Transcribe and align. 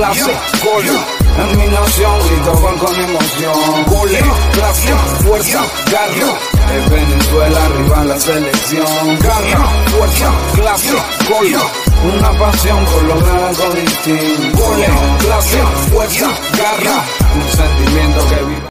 clase, 0.00 0.32
gol. 0.64 0.84
En 1.42 1.58
mi 1.58 1.66
nación 1.68 2.14
grito 2.26 2.52
con 2.80 2.94
emoción. 2.96 3.84
Gol, 3.92 4.10
clase, 4.54 4.92
fuerza, 5.24 5.60
garra. 5.92 6.30
Es 6.74 6.90
Venezuela 6.90 7.64
arriba 7.66 8.04
la 8.04 8.18
selección. 8.18 9.18
Garra, 9.20 9.62
fuerza, 9.92 10.32
clase, 10.54 10.96
gol. 11.28 11.48
Una 12.14 12.30
pasión 12.38 12.78
por 12.86 13.02
lograr 13.12 13.42
algo 13.50 13.74
distinto. 13.74 14.58
Gol, 14.58 14.80
clase, 15.20 15.58
fuerza, 15.92 16.28
garra. 16.56 16.96
Un 17.36 17.48
sentimiento 17.60 18.20
que 18.30 18.44
vive. 18.46 18.68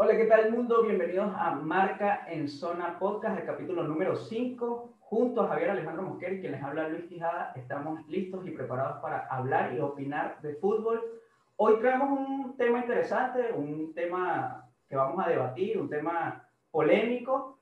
Hola, 0.00 0.16
¿qué 0.16 0.24
tal 0.24 0.50
mundo? 0.50 0.82
Bienvenidos 0.82 1.30
a 1.36 1.54
Marca 1.54 2.26
en 2.28 2.48
Zona 2.48 2.98
Podcast, 2.98 3.38
el 3.38 3.46
capítulo 3.46 3.84
número 3.84 4.16
5. 4.16 4.97
Junto 5.10 5.40
a 5.40 5.48
Javier 5.48 5.70
Alejandro 5.70 6.02
Mosquera 6.02 6.38
quien 6.38 6.52
les 6.52 6.62
habla 6.62 6.86
Luis 6.90 7.06
Quijada, 7.06 7.54
estamos 7.56 8.06
listos 8.08 8.46
y 8.46 8.50
preparados 8.50 9.00
para 9.00 9.26
hablar 9.28 9.72
y 9.72 9.80
opinar 9.80 10.38
de 10.42 10.54
fútbol. 10.56 11.02
Hoy 11.56 11.78
traemos 11.80 12.10
un 12.10 12.54
tema 12.58 12.80
interesante, 12.80 13.50
un 13.54 13.94
tema 13.94 14.68
que 14.86 14.96
vamos 14.96 15.24
a 15.24 15.30
debatir, 15.30 15.80
un 15.80 15.88
tema 15.88 16.46
polémico. 16.70 17.58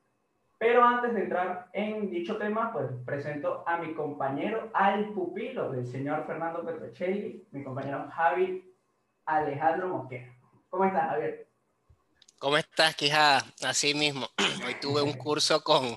Pero 0.59 0.82
antes 0.82 1.14
de 1.14 1.23
entrar 1.23 1.68
en 1.73 2.10
dicho 2.10 2.37
tema, 2.37 2.73
pues 2.73 2.88
presento 3.04 3.62
a 3.65 3.78
mi 3.78 3.95
compañero, 3.95 4.68
al 4.74 5.10
pupilo 5.10 5.70
del 5.70 5.87
señor 5.87 6.26
Fernando 6.26 6.65
Petrocelli, 6.65 7.46
mi 7.52 7.62
compañero 7.62 8.09
Javi 8.10 8.74
Alejandro 9.24 9.87
Mosquera. 9.87 10.34
¿Cómo 10.68 10.84
estás, 10.84 11.10
Javier? 11.10 11.46
¿Cómo 12.40 12.56
estás, 12.56 12.96
Quijada? 12.96 13.45
Así 13.65 13.95
mismo. 13.95 14.26
Hoy 14.66 14.74
tuve 14.80 15.01
un 15.01 15.12
curso 15.12 15.62
con, 15.62 15.96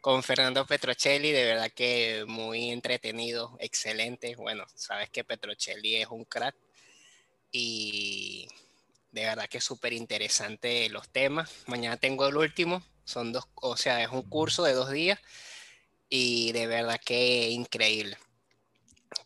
con 0.00 0.22
Fernando 0.22 0.66
Petrocelli, 0.66 1.30
de 1.30 1.44
verdad 1.44 1.70
que 1.74 2.24
muy 2.26 2.70
entretenido, 2.70 3.56
excelente. 3.60 4.34
Bueno, 4.36 4.64
sabes 4.74 5.10
que 5.10 5.24
Petrocelli 5.24 5.96
es 5.96 6.08
un 6.08 6.24
crack 6.24 6.56
y 7.52 8.48
de 9.12 9.24
verdad 9.24 9.48
que 9.48 9.58
es 9.58 9.64
súper 9.64 9.92
interesante 9.92 10.88
los 10.88 11.08
temas. 11.10 11.50
Mañana 11.66 11.96
tengo 11.96 12.26
el 12.26 12.36
último, 12.36 12.82
son 13.04 13.32
dos, 13.32 13.46
o 13.56 13.76
sea, 13.76 14.02
es 14.02 14.10
un 14.10 14.22
curso 14.22 14.64
de 14.64 14.72
dos 14.72 14.90
días 14.90 15.18
y 16.08 16.52
de 16.52 16.66
verdad 16.66 17.00
que 17.04 17.50
increíble. 17.50 18.16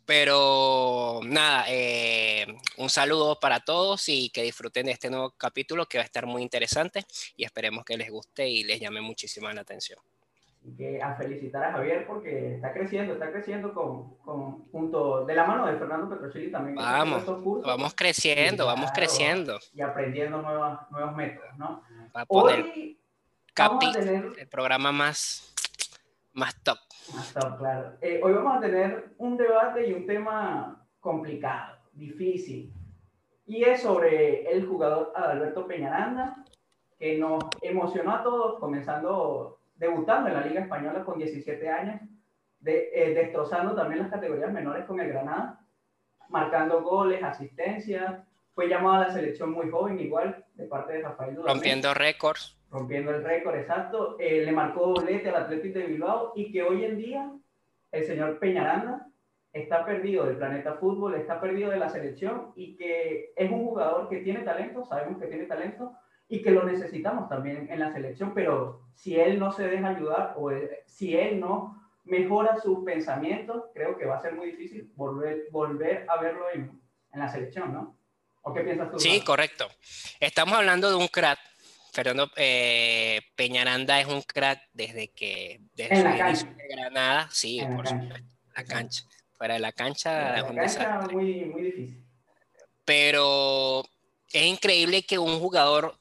Pero 0.07 1.21
nada, 1.25 1.67
eh, 1.69 2.47
un 2.79 2.91
saludo 2.91 3.39
para 3.39 3.61
todos 3.61 4.09
y 4.09 4.31
que 4.31 4.43
disfruten 4.43 4.87
de 4.87 4.93
este 4.93 5.11
nuevo 5.11 5.33
capítulo 5.37 5.87
que 5.87 5.99
va 5.99 6.03
a 6.03 6.07
estar 6.07 6.27
muy 6.27 6.43
interesante 6.43 7.07
y 7.37 7.45
esperemos 7.45 7.85
que 7.85 7.97
les 7.97 8.11
guste 8.11 8.49
y 8.49 8.65
les 8.65 8.81
llame 8.81 9.01
muchísimo 9.01 9.51
la 9.51 9.61
atención. 9.63 9.99
Que 10.77 11.01
a 11.01 11.15
felicitar 11.15 11.63
a 11.63 11.73
Javier 11.73 12.07
porque 12.07 12.55
está 12.55 12.73
creciendo, 12.73 13.13
está 13.13 13.31
creciendo 13.31 13.75
con, 13.75 14.17
con 14.19 14.67
junto 14.71 15.25
de 15.27 15.35
la 15.35 15.45
mano 15.45 15.67
de 15.67 15.77
Fernando 15.77 16.09
Petrocelli 16.09 16.51
también. 16.51 16.77
Vamos, 16.77 17.25
vamos 17.63 17.95
creciendo, 17.95 18.65
vamos 18.65 18.91
creciendo. 18.93 19.59
Y 19.75 19.83
aprendiendo 19.83 20.41
nuevos, 20.41 20.79
nuevos 20.91 21.15
métodos, 21.15 21.57
¿no? 21.59 21.83
Para 22.13 22.25
poder 22.25 22.97
Capi, 23.55 23.87
el 24.37 24.49
programa 24.49 24.91
más, 24.91 25.55
más 26.33 26.61
top. 26.65 26.79
claro. 27.59 27.93
Eh, 28.01 28.21
hoy 28.21 28.33
vamos 28.33 28.57
a 28.57 28.61
tener 28.61 29.15
un 29.19 29.37
debate 29.37 29.87
y 29.89 29.93
un 29.93 30.07
tema 30.07 30.85
complicado, 30.99 31.77
difícil. 31.93 32.73
Y 33.47 33.63
es 33.63 33.83
sobre 33.83 34.51
el 34.51 34.67
jugador 34.67 35.13
Adalberto 35.15 35.69
Peñaranda, 35.69 36.45
que 36.99 37.17
nos 37.17 37.45
emocionó 37.63 38.17
a 38.17 38.23
todos, 38.25 38.59
comenzando, 38.59 39.61
debutando 39.75 40.29
en 40.29 40.35
la 40.35 40.47
Liga 40.47 40.61
Española 40.61 41.05
con 41.05 41.19
17 41.19 41.69
años, 41.69 42.01
de, 42.61 42.91
eh, 42.93 43.15
destrozando 43.15 43.75
también 43.75 44.03
las 44.03 44.11
categorías 44.11 44.53
menores 44.53 44.85
con 44.87 45.01
el 45.01 45.09
Granada, 45.09 45.61
marcando 46.29 46.83
goles, 46.83 47.23
asistencias. 47.23 48.23
Fue 48.55 48.69
llamado 48.69 48.95
a 48.95 49.09
la 49.09 49.13
selección 49.13 49.51
muy 49.51 49.69
joven, 49.69 49.99
igual, 50.01 50.45
de 50.55 50.67
parte 50.67 50.95
de 50.95 51.03
Rafael 51.03 51.35
Dudamel. 51.35 51.55
Rompiendo 51.55 51.93
récords 51.93 52.57
rompiendo 52.75 53.15
el 53.15 53.23
récord 53.23 53.55
exacto, 53.55 54.17
eh, 54.19 54.45
le 54.45 54.51
marcó 54.51 54.89
doblete 54.89 55.29
al 55.29 55.45
Atlético 55.45 55.79
de 55.79 55.87
Bilbao 55.87 56.33
y 56.35 56.51
que 56.51 56.65
hoy 56.65 56.85
en 56.85 56.99
día 56.99 57.31
el 57.93 58.05
señor 58.05 58.41
Peñaranda 58.41 59.07
está 59.53 59.85
perdido 59.85 60.27
del 60.27 60.39
planeta 60.39 60.75
fútbol, 60.75 61.15
está 61.15 61.41
perdido 61.41 61.71
de 61.71 61.79
la 61.79 61.89
selección 61.89 62.51
y 62.57 62.77
que 62.77 63.33
es 63.37 63.49
un 63.49 63.65
jugador 63.65 64.09
que 64.09 64.23
tiene 64.23 64.41
talento, 64.41 64.85
sabemos 64.87 65.21
que 65.21 65.29
tiene 65.29 65.45
talento 65.45 65.93
y 66.29 66.43
que 66.43 66.51
lo 66.51 66.65
necesitamos 66.65 67.29
también 67.29 67.69
en 67.71 67.79
la 67.79 67.93
selección, 67.93 68.33
pero 68.35 68.83
si 68.95 69.17
él 69.17 69.39
no 69.39 69.53
se 69.53 69.69
deja 69.69 69.89
ayudar 69.89 70.35
o 70.37 70.51
si 70.87 71.17
él 71.17 71.41
no 71.41 71.81
mejora 72.05 72.61
sus 72.61 72.85
pensamientos, 72.85 73.65
creo 73.75 73.97
que 73.97 74.07
va 74.07 74.17
a 74.17 74.23
ser 74.23 74.35
muy 74.35 74.53
difícil 74.53 74.91
volver, 74.95 75.49
volver 75.51 76.07
a 76.09 76.21
verlo 76.21 76.47
en, 76.53 76.81
en 77.13 77.21
la 77.21 77.29
selección, 77.29 77.73
¿no? 77.73 77.97
¿O 78.43 78.53
qué 78.53 78.61
piensas 78.61 78.91
tú? 78.91 78.99
Sí, 78.99 79.23
correcto. 79.23 79.69
Estamos 80.21 80.55
hablando 80.55 80.91
de 80.91 80.97
un 80.97 81.09
crack 81.09 81.39
Fernando 81.95 82.29
eh, 82.35 83.21
Peñaranda 83.37 84.01
es 84.01 84.07
un 84.09 84.21
crack 84.23 84.61
desde 84.73 85.13
que 85.13 85.61
desde 85.75 85.95
en 85.95 86.05
la 86.05 86.19
cancha. 86.19 86.47
de 86.47 86.69
Granada, 86.69 87.29
sí, 87.31 87.61
por 87.77 87.87
supuesto, 87.87 88.17
la 88.57 88.65
cancha. 88.65 89.05
Fuera 89.35 89.55
de 89.55 89.61
la 89.61 89.71
cancha 89.71 90.37
es 90.39 90.43
un 90.43 90.57
desastre. 90.57 91.15
Muy, 91.15 91.45
muy 91.45 91.63
difícil. 91.63 92.05
Pero 92.85 93.85
es 94.33 94.45
increíble 94.45 95.05
que 95.05 95.21
un 95.21 95.39
jugador 95.39 95.97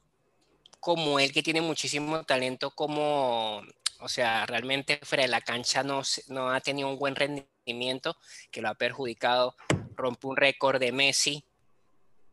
como 0.84 1.18
él, 1.18 1.32
que 1.32 1.42
tiene 1.42 1.62
muchísimo 1.62 2.26
talento, 2.26 2.72
como, 2.72 3.62
o 4.02 4.10
sea, 4.10 4.46
realmente 4.46 5.00
fuera 5.04 5.24
de 5.24 5.30
la 5.30 5.40
cancha 5.40 5.82
no, 5.82 6.02
no 6.28 6.52
ha 6.52 6.60
tenido 6.60 6.90
un 6.90 7.00
buen 7.00 7.16
rendimiento, 7.16 8.18
que 8.52 8.62
lo 8.62 8.68
ha 8.68 8.74
perjudicado, 8.74 9.56
rompe 9.96 10.28
un 10.28 10.36
récord 10.36 10.82
de 10.82 10.92
Messi, 10.92 11.46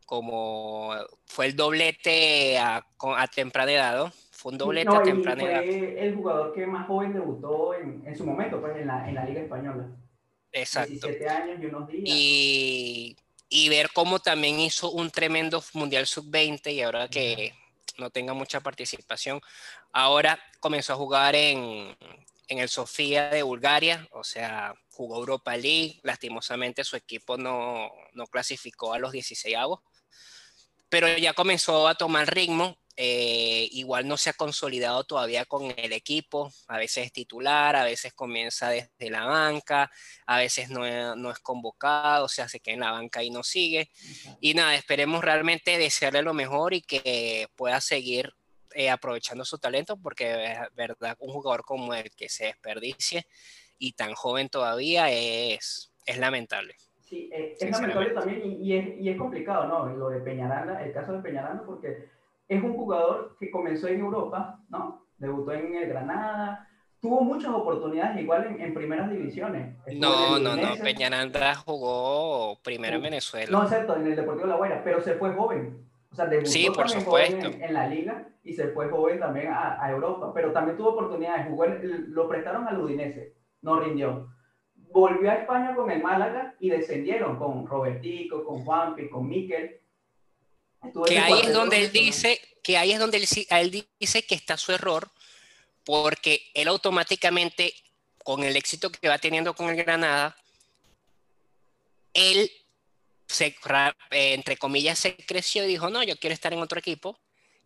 como 0.04 0.92
fue 1.26 1.46
el 1.46 1.54
doblete 1.54 2.58
a, 2.58 2.84
a 3.16 3.28
temprana 3.28 3.70
edad, 3.70 4.12
Fue 4.32 4.50
un 4.50 4.58
doblete 4.58 4.96
a 4.96 5.02
temprana 5.04 5.44
edad. 5.44 5.62
Fue 5.62 6.04
el 6.04 6.16
jugador 6.16 6.52
que 6.52 6.66
más 6.66 6.88
joven 6.88 7.12
debutó 7.12 7.74
en, 7.74 8.02
en 8.04 8.16
su 8.16 8.24
momento, 8.24 8.60
pues 8.60 8.76
en 8.76 8.88
la, 8.88 9.08
en 9.08 9.14
la, 9.14 9.24
Liga 9.26 9.42
Española. 9.42 9.96
Exacto. 10.50 11.06
17 11.06 11.28
años 11.28 11.58
y 11.62 11.66
unos 11.66 11.86
días. 11.86 12.02
Y, 12.04 13.16
y 13.48 13.68
ver 13.68 13.90
cómo 13.94 14.18
también 14.18 14.58
hizo 14.58 14.90
un 14.90 15.12
tremendo 15.12 15.62
Mundial 15.74 16.08
Sub-20 16.08 16.72
y 16.72 16.82
ahora 16.82 17.06
que 17.06 17.54
no 18.00 18.10
tenga 18.10 18.34
mucha 18.34 18.60
participación, 18.60 19.40
ahora 19.92 20.42
comenzó 20.58 20.94
a 20.94 20.96
jugar 20.96 21.36
en, 21.36 21.96
en 22.48 22.58
el 22.58 22.68
Sofía 22.68 23.30
de 23.30 23.44
Bulgaria, 23.44 24.08
o 24.10 24.24
sea, 24.24 24.74
jugó 24.90 25.18
Europa 25.18 25.56
League, 25.56 26.00
lastimosamente 26.02 26.82
su 26.82 26.96
equipo 26.96 27.36
no, 27.36 27.90
no 28.12 28.26
clasificó 28.26 28.92
a 28.92 28.98
los 28.98 29.12
16 29.12 29.56
avos, 29.56 29.80
pero 30.88 31.16
ya 31.16 31.32
comenzó 31.32 31.86
a 31.86 31.94
tomar 31.94 32.34
ritmo. 32.34 32.76
Eh, 32.96 33.68
igual 33.72 34.06
no 34.06 34.16
se 34.16 34.30
ha 34.30 34.34
consolidado 34.34 35.04
todavía 35.04 35.46
con 35.46 35.72
el 35.76 35.92
equipo, 35.92 36.52
a 36.66 36.76
veces 36.76 37.06
es 37.06 37.12
titular, 37.12 37.74
a 37.74 37.84
veces 37.84 38.12
comienza 38.12 38.68
desde 38.68 39.10
la 39.10 39.24
banca, 39.24 39.90
a 40.26 40.38
veces 40.38 40.68
no, 40.68 40.84
es 40.84 41.38
convocado, 41.38 42.26
o 42.26 42.28
sea, 42.28 42.48
se 42.48 42.60
queda 42.60 42.74
en 42.74 42.80
la 42.80 42.90
banca 42.90 43.22
y 43.22 43.30
no 43.30 43.42
sigue. 43.42 43.90
Y 44.40 44.54
nada, 44.54 44.74
esperemos 44.74 45.24
realmente 45.24 45.78
desearle 45.78 46.22
lo 46.22 46.34
mejor 46.34 46.74
y 46.74 46.82
que 46.82 47.48
pueda 47.56 47.80
seguir 47.80 48.34
eh, 48.74 48.90
aprovechando 48.90 49.44
su 49.44 49.58
talento, 49.58 49.96
porque 49.96 50.52
es 50.52 50.74
verdad, 50.74 51.16
un 51.20 51.32
jugador 51.32 51.64
como 51.64 51.94
el 51.94 52.10
que 52.10 52.28
se 52.28 52.46
desperdicie 52.46 53.26
y 53.78 53.92
tan 53.92 54.14
joven 54.14 54.48
todavía 54.48 55.10
es, 55.10 55.90
es 56.04 56.18
lamentable. 56.18 56.74
Sí, 57.08 57.30
es 57.32 57.60
lamentable 57.62 58.10
también 58.10 58.62
y, 58.62 58.76
es, 58.76 59.00
y, 59.00 59.08
es, 59.08 59.16
complicado, 59.16 59.66
¿no? 59.66 59.96
Lo 59.96 60.10
de 60.10 60.20
Peñaranda, 60.20 60.84
el 60.84 60.92
caso 60.92 61.14
de 61.14 61.20
Peñaranda, 61.20 61.64
porque 61.64 62.19
es 62.50 62.62
un 62.62 62.74
jugador 62.74 63.36
que 63.38 63.50
comenzó 63.50 63.88
en 63.88 64.00
Europa, 64.00 64.60
¿no? 64.68 65.06
Debutó 65.16 65.52
en 65.52 65.74
el 65.74 65.88
Granada, 65.88 66.68
tuvo 67.00 67.22
muchas 67.22 67.52
oportunidades 67.54 68.20
igual 68.20 68.46
en, 68.46 68.60
en 68.60 68.74
primeras 68.74 69.10
divisiones. 69.10 69.76
no, 69.94 70.38
no, 70.38 70.56
no, 70.56 70.74
Peñaranda 70.82 71.54
jugó 71.54 72.58
primero 72.62 72.96
en 72.96 73.02
Venezuela. 73.02 73.50
No, 73.50 73.66
cierto, 73.68 73.96
en 73.96 74.06
el 74.06 74.16
Deportivo 74.16 74.48
La 74.48 74.56
Guaira, 74.56 74.82
pero 74.84 75.00
se 75.00 75.14
fue 75.14 75.32
joven. 75.32 75.86
O 76.10 76.14
sea, 76.14 76.26
debutó 76.26 76.50
sí, 76.50 76.68
por 76.74 76.88
supuesto. 76.88 77.46
En, 77.46 77.62
en, 77.62 77.72
la 77.72 77.86
liga 77.86 78.26
y 78.42 78.52
se 78.52 78.68
fue 78.68 78.88
joven 78.88 79.20
también 79.20 79.48
a, 79.48 79.82
a 79.82 79.90
Europa, 79.90 80.32
pero 80.34 80.52
también 80.52 80.76
tuvo 80.76 80.90
oportunidades, 80.90 81.46
jugó, 81.48 81.66
lo 81.66 82.28
prestaron 82.28 82.66
al 82.66 82.80
Udinese, 82.80 83.34
no 83.62 83.78
rindió 83.78 84.28
volvió 84.92 85.30
a 85.30 85.34
España 85.34 85.74
con 85.74 85.90
el 85.90 86.02
Málaga 86.02 86.54
y 86.58 86.70
descendieron 86.70 87.36
con 87.36 87.66
Robertico, 87.66 88.44
con 88.44 88.64
Juanpi, 88.64 89.08
con 89.08 89.28
Miquel. 89.28 89.79
Que 91.06 91.18
ahí 91.18 91.40
es 91.42 91.52
donde 91.52 91.84
él 91.84 91.92
dice 91.92 92.40
que 92.62 92.76
ahí 92.76 92.92
es 92.92 92.98
donde 92.98 93.18
él, 93.18 93.86
dice 93.98 94.22
que 94.24 94.34
está 94.34 94.56
su 94.56 94.72
error 94.72 95.10
porque 95.84 96.50
él 96.54 96.68
automáticamente 96.68 97.74
con 98.22 98.44
el 98.44 98.56
éxito 98.56 98.90
que 98.90 99.08
va 99.08 99.18
teniendo 99.18 99.54
con 99.54 99.68
el 99.68 99.76
Granada 99.76 100.36
él 102.14 102.50
se, 103.26 103.46
eh, 103.46 104.34
entre 104.34 104.56
comillas 104.56 104.98
se 104.98 105.16
creció 105.16 105.64
y 105.64 105.68
dijo 105.68 105.90
no 105.90 106.02
yo 106.02 106.18
quiero 106.18 106.34
estar 106.34 106.52
en 106.52 106.60
otro 106.60 106.78
equipo 106.78 107.18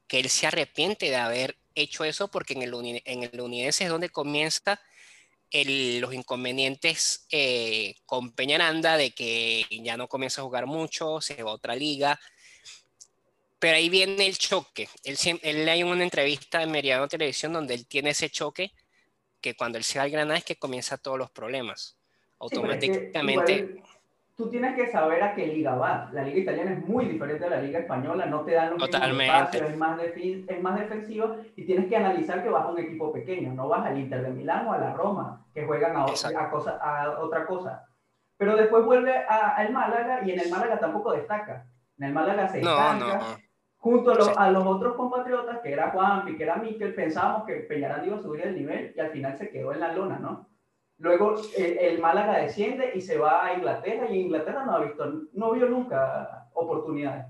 que 0.07 0.21
él 0.21 0.29
se 0.29 0.47
arrepiente 0.47 1.07
de 1.07 1.17
haber 1.17 1.57
hecho 1.75 2.05
eso 2.05 2.29
porque 2.29 2.55
en 2.55 2.63
el, 2.63 3.03
en 3.05 3.23
el 3.23 3.41
Unidense 3.41 3.85
es 3.85 3.91
donde 3.91 4.11
comienza 4.11 4.81
los 5.63 6.13
inconvenientes 6.13 7.27
eh, 7.31 7.95
con 8.07 8.33
Peñaranda 8.33 8.97
de 8.97 9.13
que 9.13 9.65
ya 9.71 9.97
no 9.97 10.09
comienza 10.09 10.41
a 10.41 10.45
jugar 10.45 10.67
mucho, 10.67 11.21
se 11.21 11.41
va 11.43 11.53
a 11.53 11.55
otra 11.55 11.77
liga. 11.77 12.19
Pero 13.65 13.79
ahí 13.79 13.89
viene 13.89 14.27
el 14.27 14.37
choque. 14.37 14.91
Él, 15.05 15.17
él 15.43 15.67
hay 15.67 15.83
una 15.83 16.05
entrevista 16.05 16.63
en 16.63 16.71
Meridiano 16.71 17.09
Televisión 17.09 17.55
donde 17.55 17.73
él 17.73 17.87
tiene 17.87 18.11
ese 18.11 18.29
choque 18.29 18.73
que 19.41 19.57
cuando 19.57 19.79
él 19.79 19.85
se 19.85 19.99
va 19.99 20.05
al 20.05 20.11
Granada 20.11 20.37
es 20.37 20.45
que 20.45 20.57
comienza 20.57 20.99
todos 20.99 21.17
los 21.17 21.31
problemas. 21.31 21.97
Automáticamente 22.41 23.83
tú 24.37 24.51
tienes 24.51 24.75
que 24.77 24.93
saber 24.93 25.23
a 25.23 25.35
qué 25.35 25.47
liga 25.47 25.77
vas. 25.77 26.13
La 26.13 26.25
liga 26.25 26.41
italiana 26.41 26.73
es 26.73 26.87
muy 26.87 27.07
diferente 27.07 27.47
a 27.47 27.49
la 27.49 27.63
liga 27.63 27.79
española, 27.79 28.27
no 28.27 28.43
te 28.43 28.53
dan 28.53 28.73
los 28.73 28.79
Totalmente. 28.79 29.33
espacios, 29.33 29.71
es 29.71 29.77
más, 29.79 29.99
es 29.99 30.63
más 30.63 30.79
defensivo 30.79 31.37
y 31.57 31.65
tienes 31.65 31.87
que 31.89 31.97
analizar 31.97 32.43
que 32.43 32.51
vas 32.51 32.67
a 32.67 32.69
un 32.69 32.79
equipo 32.81 33.15
pequeño, 33.15 33.55
no 33.55 33.69
vas 33.69 33.87
al 33.87 33.99
Inter 33.99 34.25
de 34.25 34.29
Milán 34.29 34.67
o 34.67 34.75
a 34.75 34.79
la 34.79 34.93
Roma, 34.93 35.47
que 35.55 35.65
juegan 35.65 35.97
a, 35.97 36.05
a, 36.05 36.51
cosa, 36.51 36.77
a 36.83 37.19
otra 37.19 37.47
cosa. 37.47 37.89
Pero 38.37 38.57
después 38.59 38.85
vuelve 38.85 39.17
al 39.17 39.73
Málaga 39.73 40.21
y 40.23 40.33
en 40.33 40.41
el 40.41 40.51
Málaga 40.51 40.79
tampoco 40.79 41.13
destaca. 41.13 41.67
En 41.97 42.05
el 42.05 42.13
Málaga 42.13 42.47
se 42.47 42.59
estanca. 42.59 43.39
Junto 43.85 44.13
a, 44.13 44.47
a, 44.47 44.51
los 44.51 44.65
otros 44.65 44.97
compatriotas, 44.97 45.61
que 45.61 45.71
era 45.71 45.91
Juan, 45.91 46.39
que 46.39 46.43
era 46.43 46.57
Miquel, 46.57 46.95
pensábamos 46.95 47.47
que 47.47 47.57
Peñarán 47.57 48.07
iba 48.07 48.17
a 48.17 48.23
subir 48.23 48.41
el 48.41 48.55
nivel 48.55 48.95
y 48.97 48.99
al 48.99 49.11
final 49.11 49.37
se 49.37 49.51
quedó 49.51 49.75
en 49.75 49.81
la 49.81 49.93
lona, 49.93 50.19
¿no? 50.19 50.49
Luego 50.97 51.35
el, 51.55 51.99
Málaga 51.99 52.39
desciende 52.39 52.93
y 52.95 53.03
se 53.03 53.19
va 53.19 53.45
a 53.45 53.53
Inglaterra 53.53 54.09
y 54.09 54.21
Inglaterra 54.21 54.65
no 54.65 54.77
ha 54.77 54.81
visto, 54.81 55.05
no 55.35 55.53
vio 55.53 55.69
nunca 55.69 56.49
oportunidades. 56.55 57.27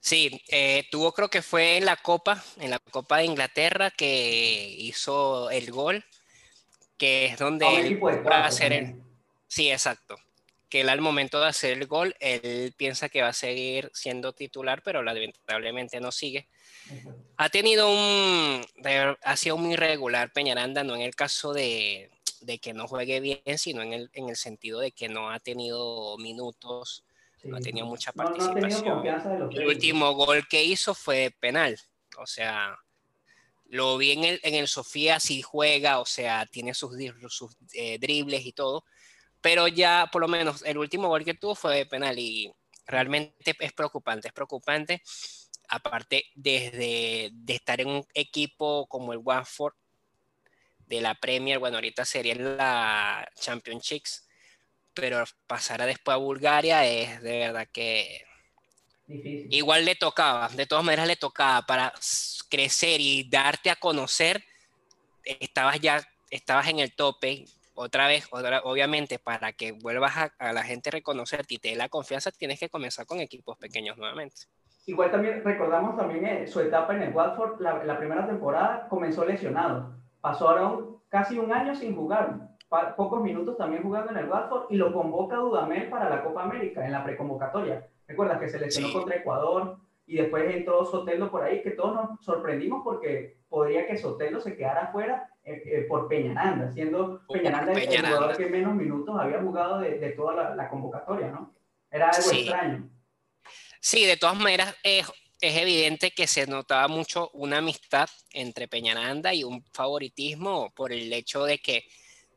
Sí, 0.00 0.42
eh, 0.48 0.82
tuvo 0.90 1.12
creo 1.12 1.28
que 1.28 1.40
fue 1.40 1.76
en 1.76 1.84
la 1.84 1.94
Copa, 1.94 2.42
en 2.58 2.70
la 2.70 2.80
Copa 2.80 3.18
de 3.18 3.26
Inglaterra 3.26 3.92
que 3.92 4.74
hizo 4.76 5.50
el 5.50 5.70
gol, 5.70 6.04
que 6.98 7.26
es 7.26 7.38
donde 7.38 7.64
él 7.76 8.02
va 8.02 8.38
a 8.38 8.46
hacer 8.46 8.72
el... 8.72 9.00
Sí, 9.46 9.70
exacto. 9.70 10.16
Que 10.70 10.82
él 10.82 10.88
al 10.88 11.00
momento 11.00 11.40
de 11.40 11.48
hacer 11.48 11.72
el 11.72 11.86
gol, 11.86 12.14
él 12.20 12.72
piensa 12.76 13.08
que 13.08 13.22
va 13.22 13.28
a 13.28 13.32
seguir 13.32 13.90
siendo 13.92 14.32
titular, 14.32 14.82
pero 14.82 15.02
lamentablemente 15.02 16.00
no 16.00 16.12
sigue. 16.12 16.48
Ha 17.36 17.48
tenido 17.48 17.90
un. 17.90 18.64
Ha 19.22 19.36
sido 19.36 19.56
muy 19.56 19.74
irregular 19.74 20.32
Peñaranda, 20.32 20.84
no 20.84 20.94
en 20.94 21.02
el 21.02 21.14
caso 21.14 21.52
de, 21.52 22.10
que 22.62 22.72
no 22.72 22.86
juegue 22.86 23.20
bien, 23.20 23.58
sino 23.58 23.82
en 23.82 23.92
el, 23.92 24.10
en 24.14 24.28
el 24.28 24.36
sentido 24.36 24.80
de 24.80 24.92
que 24.92 25.08
no 25.08 25.30
ha 25.30 25.40
tenido 25.40 26.16
minutos, 26.18 27.04
no 27.44 27.56
ha 27.56 27.60
tenido 27.60 27.86
mucha 27.86 28.12
participación. 28.12 29.02
el 29.52 29.66
último 29.66 30.12
gol 30.12 30.46
que 30.48 30.62
hizo 30.64 30.94
fue 30.94 31.34
penal. 31.38 31.78
O 32.18 32.26
sea, 32.26 32.78
lo 33.70 33.96
vi 33.96 34.12
en 34.12 34.24
el, 34.24 34.40
en 34.42 34.54
el 34.54 34.68
Sofía, 34.68 35.20
sí 35.20 35.42
juega, 35.42 36.00
o 36.00 36.06
sea, 36.06 36.46
tiene 36.46 36.74
sus, 36.74 36.92
sus 37.28 37.56
eh, 37.72 37.98
dribles 37.98 38.44
y 38.44 38.52
todo, 38.52 38.84
pero 39.40 39.68
ya 39.68 40.08
por 40.12 40.22
lo 40.22 40.28
menos 40.28 40.62
el 40.64 40.78
último 40.78 41.08
gol 41.08 41.24
que 41.24 41.34
tuvo 41.34 41.54
fue 41.54 41.86
penal 41.86 42.18
y 42.18 42.52
realmente 42.86 43.56
es 43.58 43.72
preocupante, 43.72 44.28
es 44.28 44.34
preocupante 44.34 45.02
aparte 45.70 46.26
desde 46.34 47.30
de 47.32 47.54
estar 47.54 47.80
en 47.80 47.88
un 47.88 48.06
equipo 48.12 48.86
como 48.88 49.12
el 49.12 49.20
Watford 49.20 49.74
de 50.86 51.00
la 51.00 51.14
Premier, 51.14 51.58
bueno, 51.60 51.76
ahorita 51.76 52.04
sería 52.04 52.34
la 52.34 53.30
Championships, 53.36 54.28
pero 54.92 55.22
pasar 55.46 55.80
a 55.80 55.86
después 55.86 56.14
a 56.14 56.18
Bulgaria 56.18 56.84
es 56.84 57.22
de 57.22 57.38
verdad 57.38 57.68
que 57.72 58.24
igual 59.06 59.84
le 59.84 59.94
tocaba, 59.94 60.48
de 60.48 60.66
todas 60.66 60.84
maneras 60.84 61.06
le 61.06 61.16
tocaba 61.16 61.62
para 61.62 61.92
crecer 62.48 63.00
y 63.00 63.28
darte 63.28 63.70
a 63.70 63.76
conocer, 63.76 64.44
estabas 65.22 65.80
ya, 65.80 66.04
estabas 66.30 66.66
en 66.66 66.80
el 66.80 66.92
tope, 66.92 67.44
otra 67.80 68.08
vez, 68.08 68.28
obviamente, 68.30 69.18
para 69.18 69.52
que 69.52 69.72
vuelvas 69.72 70.16
a, 70.16 70.32
a, 70.38 70.52
la 70.52 70.62
gente 70.62 70.90
a 70.90 70.92
reconocerte 70.92 71.54
y 71.54 71.58
te 71.58 71.68
dé 71.70 71.76
la 71.76 71.88
confianza, 71.88 72.30
tienes 72.30 72.60
que 72.60 72.68
comenzar 72.68 73.06
con 73.06 73.20
equipos 73.20 73.56
pequeños 73.56 73.96
nuevamente. 73.96 74.42
Igual 74.86 75.10
también 75.10 75.42
recordamos 75.42 75.96
también 75.96 76.26
eh, 76.26 76.46
su 76.46 76.60
etapa 76.60 76.94
en 76.94 77.02
el 77.02 77.14
Watford, 77.14 77.60
la, 77.60 77.82
la, 77.84 77.98
primera 77.98 78.26
temporada 78.26 78.86
comenzó 78.88 79.24
lesionado. 79.24 79.94
Pasó 80.20 80.50
ahora 80.50 80.84
casi 81.08 81.38
un 81.38 81.52
año 81.52 81.74
sin 81.74 81.96
jugar, 81.96 82.50
pocos 82.96 83.22
minutos 83.22 83.56
también 83.56 83.82
jugando 83.82 84.10
en 84.10 84.18
el 84.18 84.28
Watford 84.28 84.66
y 84.70 84.76
lo 84.76 84.92
convoca 84.92 85.36
Dudamel 85.36 85.88
para 85.88 86.10
la 86.10 86.22
Copa 86.22 86.42
América 86.42 86.84
en 86.84 86.92
la 86.92 87.02
preconvocatoria. 87.02 87.86
Recuerda 88.06 88.38
que 88.38 88.48
se 88.48 88.58
lesionó 88.58 88.92
contra 88.92 89.16
Ecuador 89.16 89.78
y 90.10 90.16
después 90.16 90.52
entró 90.52 90.84
Sotelo 90.84 91.30
por 91.30 91.44
ahí, 91.44 91.62
que 91.62 91.70
todos 91.70 91.94
nos 91.94 92.24
sorprendimos 92.24 92.82
porque 92.82 93.36
podría 93.48 93.86
que 93.86 93.96
Sotelo 93.96 94.40
se 94.40 94.56
quedara 94.56 94.90
fuera 94.90 95.32
eh, 95.44 95.62
eh, 95.64 95.86
por 95.88 96.08
Peñaranda, 96.08 96.72
siendo 96.72 97.24
Peñaranda, 97.28 97.72
el 97.72 98.06
jugador 98.06 98.36
que 98.36 98.46
menos 98.46 98.74
minutos 98.74 99.16
había 99.16 99.40
jugado 99.40 99.78
de, 99.78 100.00
de 100.00 100.10
toda 100.10 100.34
la, 100.34 100.56
la, 100.56 100.68
convocatoria, 100.68 101.28
¿no? 101.28 101.54
Era 101.92 102.08
algo 102.08 102.28
extraño. 102.28 102.90
Sí, 103.78 104.04
de 104.04 104.16
todas 104.16 104.36
maneras 104.36 104.74
es, 104.82 105.06
evidente 105.40 106.10
que 106.10 106.26
se 106.26 106.48
notaba 106.48 106.88
mucho 106.88 107.30
una 107.32 107.58
amistad 107.58 108.10
entre 108.32 108.66
Peñaranda 108.66 109.32
y 109.32 109.44
un 109.44 109.64
favoritismo 109.72 110.72
por 110.74 110.92
el 110.92 111.12
hecho 111.12 111.44
de 111.44 111.58
que 111.58 111.84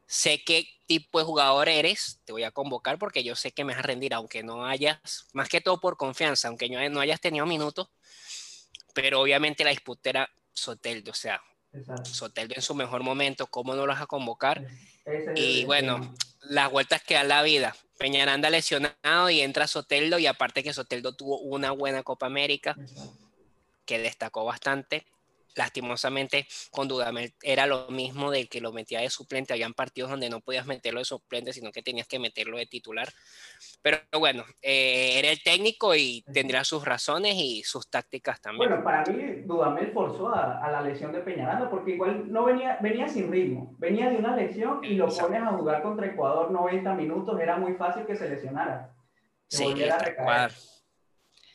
sé 0.05 0.43
qué 0.45 0.67
tipo 1.00 1.19
de 1.19 1.25
jugador 1.25 1.69
eres, 1.69 2.19
te 2.25 2.31
voy 2.31 2.44
a 2.44 2.51
convocar 2.51 2.98
porque 2.98 3.24
yo 3.24 3.36
sé 3.36 3.51
que 3.51 3.63
me 3.63 3.74
vas 3.74 3.80
a 3.80 3.88
rendir, 3.88 4.13
aunque 4.13 4.44
no 4.44 4.66
hayas, 4.66 5.28
más 5.34 5.50
que 5.50 5.62
todo 5.62 5.80
por 5.80 5.98
confianza, 5.98 6.48
aunque 6.48 6.69
no 6.69 7.00
hayas 7.00 7.19
tenido 7.19 7.45
minutos, 7.45 7.90
pero 8.94 9.22
obviamente 9.22 9.63
la 9.63 9.72
disputa 9.72 10.10
era 10.10 10.30
Soteldo, 10.54 11.12
o 11.12 11.16
sea, 11.16 11.42
Soteldo 12.04 12.56
en 12.56 12.62
su 12.62 12.75
mejor 12.75 13.04
momento, 13.04 13.48
¿cómo 13.48 13.74
no 13.75 13.86
lo 13.86 13.94
vas 13.94 14.01
a 14.01 14.07
convocar? 14.07 14.66
y 15.36 15.66
bueno, 15.66 16.16
las 16.42 16.72
vueltas 16.72 17.04
que 17.04 17.16
da 17.16 17.24
la 17.24 17.44
vida. 17.44 17.75
Peñaranda 17.98 18.50
lesionado 18.50 19.30
y 19.30 19.42
entra 19.42 19.68
Soteldo 19.68 20.18
y 20.19 20.28
aparte 20.28 20.63
que 20.63 20.74
Soteldo 20.74 21.16
tuvo 21.16 21.40
una 21.40 21.72
buena 21.72 22.04
Copa 22.04 22.25
América 22.25 22.75
que 23.86 24.00
destacó 24.00 24.45
bastante 24.45 25.06
lastimosamente 25.55 26.47
con 26.71 26.88
Dudamel 26.88 27.33
era 27.41 27.65
lo 27.65 27.88
mismo 27.89 28.31
de 28.31 28.47
que 28.47 28.61
lo 28.61 28.71
metía 28.71 29.01
de 29.01 29.09
suplente. 29.09 29.53
Habían 29.53 29.73
partidos 29.73 30.09
donde 30.09 30.29
no 30.29 30.41
podías 30.41 30.65
meterlo 30.65 31.00
de 31.00 31.05
suplente, 31.05 31.53
sino 31.53 31.71
que 31.71 31.81
tenías 31.81 32.07
que 32.07 32.19
meterlo 32.19 32.57
de 32.57 32.65
titular. 32.65 33.09
Pero 33.81 34.00
bueno, 34.17 34.44
eh, 34.61 35.19
era 35.19 35.29
el 35.29 35.41
técnico 35.44 35.95
y 35.95 36.23
tendría 36.33 36.63
sus 36.63 36.83
razones 36.83 37.35
y 37.35 37.63
sus 37.63 37.89
tácticas 37.89 38.41
también. 38.41 38.69
Bueno, 38.69 38.83
para 38.83 39.03
mí 39.05 39.41
Dudamel 39.45 39.91
forzó 39.91 40.33
a, 40.33 40.69
la 40.71 40.81
lesión 40.81 41.11
de 41.11 41.19
Peñaranda 41.19 41.69
porque 41.69 41.91
igual 41.91 42.31
no 42.31 42.45
venía, 42.45 42.77
venía 42.81 43.07
sin 43.07 43.31
ritmo. 43.31 43.75
Venía 43.77 44.09
de 44.09 44.17
una 44.17 44.35
lesión 44.35 44.83
y 44.83 44.95
lo 44.95 45.07
pones 45.07 45.41
a 45.41 45.47
jugar 45.47 45.83
contra 45.83 46.07
Ecuador 46.07 46.51
90 46.51 46.94
minutos. 46.95 47.39
Era 47.39 47.57
muy 47.57 47.73
fácil 47.73 48.06
que 48.06 48.15
se 48.15 48.29
lesionara. 48.29 48.94
sí, 49.47 49.73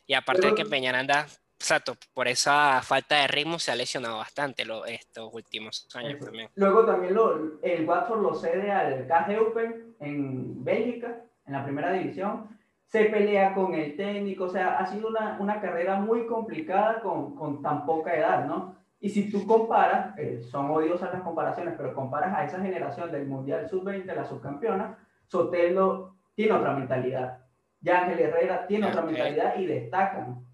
Y 0.06 0.14
aparte 0.14 0.48
de 0.48 0.54
que 0.54 0.64
Peñaranda 0.64 1.26
Exacto, 1.60 1.96
por 2.14 2.28
esa 2.28 2.80
falta 2.82 3.16
de 3.16 3.26
ritmo 3.26 3.58
se 3.58 3.72
ha 3.72 3.74
lesionado 3.74 4.18
bastante 4.18 4.64
lo, 4.64 4.86
estos 4.86 5.28
últimos 5.34 5.88
años 5.94 6.20
también. 6.20 6.48
Luego 6.54 6.86
también 6.86 7.14
lo, 7.14 7.60
el 7.62 7.86
Watford 7.86 8.22
lo 8.22 8.34
cede 8.34 8.70
al 8.70 9.08
Open 9.40 9.96
en 9.98 10.64
Bélgica, 10.64 11.20
en 11.46 11.52
la 11.52 11.64
primera 11.64 11.92
división. 11.92 12.56
Se 12.86 13.06
pelea 13.06 13.54
con 13.54 13.74
el 13.74 13.96
técnico, 13.96 14.44
o 14.44 14.48
sea, 14.48 14.78
ha 14.78 14.86
sido 14.86 15.08
una, 15.08 15.36
una 15.40 15.60
carrera 15.60 15.96
muy 15.96 16.26
complicada 16.26 17.00
con, 17.00 17.34
con, 17.34 17.60
tan 17.60 17.84
poca 17.84 18.14
edad, 18.14 18.46
¿no? 18.46 18.76
Y 19.00 19.10
si 19.10 19.30
tú 19.30 19.44
comparas, 19.44 20.16
eh, 20.16 20.40
son 20.40 20.70
odiosas 20.70 21.12
las 21.12 21.22
comparaciones, 21.22 21.74
pero 21.76 21.92
comparas 21.92 22.34
a 22.34 22.44
esa 22.44 22.60
generación 22.60 23.10
del 23.10 23.26
Mundial 23.26 23.68
Sub-20, 23.68 24.06
la 24.06 24.24
subcampeona, 24.24 24.96
Sotelo 25.26 26.14
tiene 26.34 26.52
otra 26.52 26.72
mentalidad. 26.72 27.38
Ángel 27.86 28.20
Herrera 28.20 28.66
tiene 28.66 28.86
otra 28.86 29.02
mentalidad 29.02 29.56
y 29.58 29.66
destacan 29.66 30.47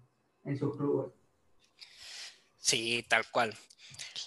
en 0.45 0.57
sus 0.57 0.75
clubes. 0.77 1.11
Sí, 2.57 3.05
tal 3.07 3.29
cual. 3.29 3.55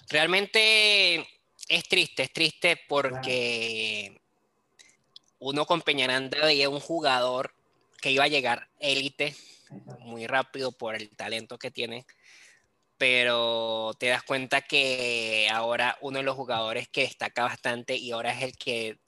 Realmente 0.09 1.27
es 1.69 1.89
triste, 1.89 2.25
es 2.25 2.33
triste 2.33 2.81
porque 2.89 4.21
uno 5.39 5.67
con 5.67 5.83
Peñaranda 5.83 6.45
veía 6.45 6.69
un 6.69 6.81
jugador 6.81 7.55
que 8.01 8.11
iba 8.11 8.25
a 8.25 8.29
llegar 8.29 8.69
élite 8.79 9.35
muy 10.01 10.27
rápido 10.27 10.73
por 10.73 10.95
el 10.95 11.11
talento 11.11 11.59
que 11.59 11.71
tiene, 11.71 12.07
pero 12.97 13.93
te 13.99 14.07
das 14.07 14.23
cuenta 14.23 14.63
que 14.63 15.49
ahora 15.53 15.99
uno 16.01 16.19
de 16.19 16.25
los 16.25 16.37
jugadores 16.37 16.89
que 16.89 17.03
destaca 17.03 17.43
bastante 17.43 17.97
y 17.97 18.13
ahora 18.13 18.33
es 18.33 18.43
el 18.43 18.57
que 18.57 18.99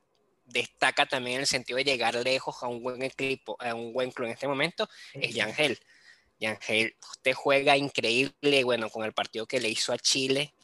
destaca 0.44 1.06
también 1.06 1.36
en 1.36 1.40
el 1.42 1.46
sentido 1.46 1.76
de 1.76 1.84
llegar 1.84 2.14
lejos 2.16 2.62
a 2.62 2.66
un 2.66 2.82
buen 2.82 3.02
equipo, 3.02 3.56
a 3.60 3.74
un 3.74 3.92
buen 3.92 4.10
club 4.10 4.26
en 4.26 4.32
este 4.34 4.48
momento, 4.48 4.88
es 5.14 5.34
Yangel. 5.34 5.78
Yangel, 6.40 6.96
usted 7.10 7.34
juega 7.34 7.76
increíble, 7.76 8.64
bueno, 8.64 8.88
con 8.88 9.04
el 9.04 9.12
partido 9.12 9.46
que 9.46 9.60
le 9.60 9.68
hizo 9.68 9.92
a 9.92 9.98
Chile, 9.98 10.54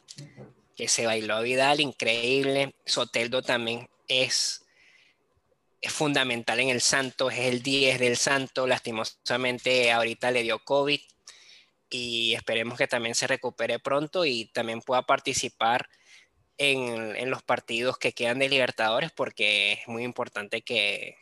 que 0.75 0.87
se 0.87 1.05
bailó 1.05 1.35
a 1.35 1.41
Vidal, 1.41 1.79
increíble. 1.79 2.75
Soteldo 2.85 3.43
también 3.43 3.87
es, 4.07 4.65
es 5.79 5.93
fundamental 5.93 6.59
en 6.59 6.69
el 6.69 6.81
Santo, 6.81 7.29
es 7.29 7.39
el 7.39 7.61
10 7.61 7.99
del 7.99 8.17
Santo, 8.17 8.65
lastimosamente 8.65 9.91
ahorita 9.91 10.31
le 10.31 10.43
dio 10.43 10.59
COVID 10.59 10.99
y 11.89 12.33
esperemos 12.33 12.77
que 12.77 12.87
también 12.87 13.15
se 13.15 13.27
recupere 13.27 13.79
pronto 13.79 14.25
y 14.25 14.45
también 14.45 14.81
pueda 14.81 15.03
participar 15.03 15.87
en, 16.57 17.29
los 17.29 17.43
partidos 17.43 17.97
que 17.97 18.13
quedan 18.13 18.39
de 18.39 18.49
Libertadores 18.49 19.11
porque 19.11 19.73
es 19.73 19.87
muy 19.87 20.03
importante 20.03 20.61
que, 20.63 21.17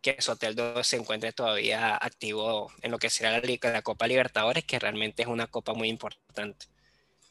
que 0.00 0.20
Soteldo 0.20 0.82
se 0.84 0.96
encuentre 0.96 1.32
todavía 1.32 1.96
activo 1.96 2.70
en 2.82 2.90
lo 2.90 2.98
que 2.98 3.10
será 3.10 3.32
la, 3.32 3.70
la 3.70 3.82
Copa 3.82 4.06
Libertadores, 4.06 4.64
que 4.64 4.78
realmente 4.78 5.22
es 5.22 5.28
una 5.28 5.46
copa 5.46 5.74
muy 5.74 5.88
importante. 5.88 6.66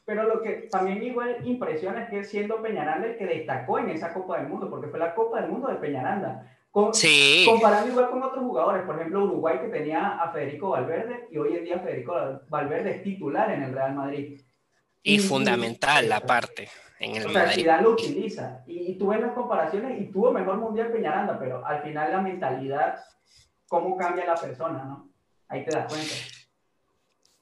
Pero 0.06 0.24
lo 0.24 0.42
que 0.42 0.70
también 0.72 1.04
igual 1.04 1.38
impresiona 1.44 2.04
es 2.04 2.10
que 2.10 2.24
siendo 2.24 2.62
Peñaranda 2.62 3.08
el 3.08 3.18
que 3.18 3.26
destacó 3.26 3.80
en 3.80 3.90
esa 3.90 4.14
Copa 4.14 4.38
del 4.38 4.48
Mundo, 4.48 4.70
porque 4.70 4.88
fue 4.88 5.00
la 5.00 5.14
Copa 5.14 5.42
del 5.42 5.52
Mundo 5.52 5.68
de 5.68 5.76
Peñaranda. 5.76 6.50
sí. 6.94 7.44
Comparando 7.46 7.92
igual 7.92 8.10
con 8.10 8.24
otros 8.24 8.44
jugadores, 8.44 8.84
por 8.86 8.96
ejemplo 8.96 9.26
Uruguay 9.26 9.60
que 9.60 9.68
tenía 9.68 10.18
a 10.18 10.32
Federico 10.32 10.70
Valverde 10.70 11.28
y 11.30 11.38
hoy 11.38 11.58
en 11.58 11.66
día 11.66 11.80
Federico 11.80 12.14
Valverde 12.48 12.92
es 12.92 13.04
titular 13.04 13.52
en 13.52 13.64
el 13.64 13.74
Real 13.74 13.96
Madrid. 13.96 14.40
Y, 15.16 15.20
fundamental 15.20 16.10
la 16.10 16.20
parte 16.22 16.70
en 17.00 17.16
el 17.16 17.28
o 17.28 17.32
sea, 17.32 17.46
Madrid. 17.46 17.68
lo 17.82 17.92
utiliza. 17.92 18.64
Y, 18.68 18.92
y 18.92 18.98
tú 18.98 19.08
ves 19.08 19.22
las 19.22 19.34
comparaciones 19.34 20.02
y 20.02 20.12
tuvo 20.12 20.32
mejor 20.32 20.58
mundial 20.58 20.92
Peñaranda, 20.92 21.40
pero 21.40 21.66
al 21.66 21.82
final 21.84 22.12
la 22.12 22.22
mentalidad, 22.22 23.00
cómo 23.68 23.96
cambia 23.96 24.26
la 24.26 24.36
persona, 24.36 24.84
¿no? 24.84 25.10
Ahí 25.48 25.64
te 25.64 25.72
das 25.72 25.88
cuenta. 25.88 26.14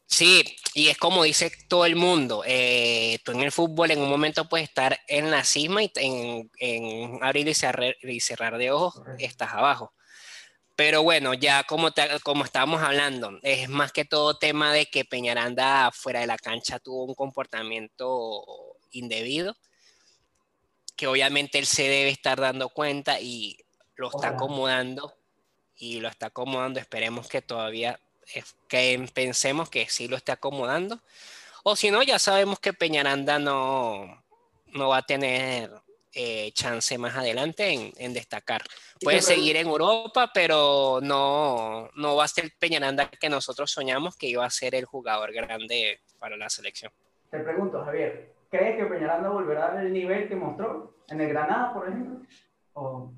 Sí, 0.07 0.43
y 0.73 0.87
es 0.87 0.97
como 0.97 1.23
dice 1.23 1.51
todo 1.67 1.85
el 1.85 1.95
mundo, 1.95 2.43
eh, 2.45 3.19
tú 3.25 3.31
en 3.31 3.41
el 3.41 3.51
fútbol 3.51 3.91
en 3.91 3.99
un 3.99 4.09
momento 4.09 4.47
puedes 4.47 4.67
estar 4.67 4.97
en 5.07 5.31
la 5.31 5.43
cima 5.43 5.83
y 5.83 5.91
en, 5.95 6.51
en 6.59 7.23
abrir 7.23 7.47
y 7.47 7.53
cerrar, 7.53 7.95
y 8.01 8.19
cerrar 8.19 8.57
de 8.57 8.71
ojos 8.71 9.01
estás 9.17 9.53
abajo. 9.53 9.93
Pero 10.75 11.03
bueno, 11.03 11.33
ya 11.33 11.63
como, 11.63 11.89
como 12.23 12.43
estábamos 12.43 12.81
hablando, 12.81 13.39
es 13.43 13.69
más 13.69 13.93
que 13.93 14.03
todo 14.03 14.37
tema 14.37 14.73
de 14.73 14.87
que 14.87 15.05
Peñaranda 15.05 15.89
fuera 15.93 16.19
de 16.19 16.27
la 16.27 16.37
cancha 16.37 16.79
tuvo 16.79 17.05
un 17.05 17.15
comportamiento 17.15 18.43
indebido, 18.91 19.55
que 20.97 21.07
obviamente 21.07 21.59
él 21.59 21.65
se 21.65 21.83
debe 21.83 22.09
estar 22.09 22.39
dando 22.39 22.69
cuenta 22.69 23.21
y 23.21 23.57
lo 23.95 24.09
está 24.09 24.29
acomodando 24.29 25.15
y 25.77 25.99
lo 26.01 26.09
está 26.09 26.27
acomodando. 26.27 26.79
Esperemos 26.79 27.27
que 27.29 27.41
todavía, 27.41 27.99
que 28.67 29.09
pensemos 29.13 29.69
que 29.69 29.87
sí 29.89 30.09
lo 30.09 30.17
esté 30.17 30.33
acomodando. 30.33 31.01
O 31.63 31.75
si 31.77 31.89
no, 31.89 32.03
ya 32.03 32.19
sabemos 32.19 32.59
que 32.59 32.73
Peñaranda 32.73 33.39
no, 33.39 34.23
no 34.67 34.89
va 34.89 34.97
a 34.97 35.05
tener 35.05 35.71
eh, 36.17 36.51
chance 36.53 36.97
más 36.97 37.15
adelante 37.15 37.91
en, 37.97 38.13
destacar. 38.13 38.63
Puede 39.01 39.21
seguir 39.21 39.57
en 39.57 39.67
Europa, 39.67 40.31
pero 40.33 40.99
no, 41.01 41.89
no 41.93 42.15
va 42.15 42.23
a 42.23 42.27
ser 42.29 42.53
Peñaranda 42.57 43.09
que 43.09 43.27
nosotros 43.27 43.69
soñamos 43.69 44.15
que 44.15 44.27
iba 44.27 44.45
a 44.45 44.49
ser 44.49 44.75
el 44.75 44.85
jugador 44.85 45.33
grande 45.33 45.99
para 46.17 46.37
la 46.37 46.49
selección. 46.49 46.89
Te 47.29 47.39
pregunto, 47.39 47.83
Javier, 47.83 48.33
¿crees 48.49 48.77
que 48.77 48.85
Peñaranda 48.85 49.27
volverá 49.27 49.77
al 49.77 49.91
nivel 49.91 50.29
que 50.29 50.35
mostró 50.37 50.95
en 51.09 51.19
el 51.19 51.27
Granada, 51.27 51.73
por 51.73 51.89
ejemplo? 51.89 52.25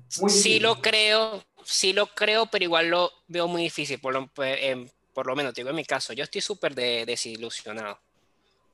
sí 0.08 0.58
lo 0.58 0.80
creo, 0.80 1.42
sí 1.64 1.92
lo 1.92 2.06
creo, 2.08 2.46
pero 2.46 2.64
igual 2.64 2.88
lo 2.88 3.12
veo 3.28 3.46
muy 3.46 3.62
difícil, 3.62 4.00
por 4.00 4.12
lo, 4.12 4.26
pues, 4.26 4.58
por 5.12 5.26
lo 5.26 5.36
menos, 5.36 5.54
digo 5.54 5.70
en 5.70 5.76
mi 5.76 5.84
caso, 5.84 6.12
yo 6.12 6.24
estoy 6.24 6.40
súper 6.40 6.74
desilusionado 6.74 8.00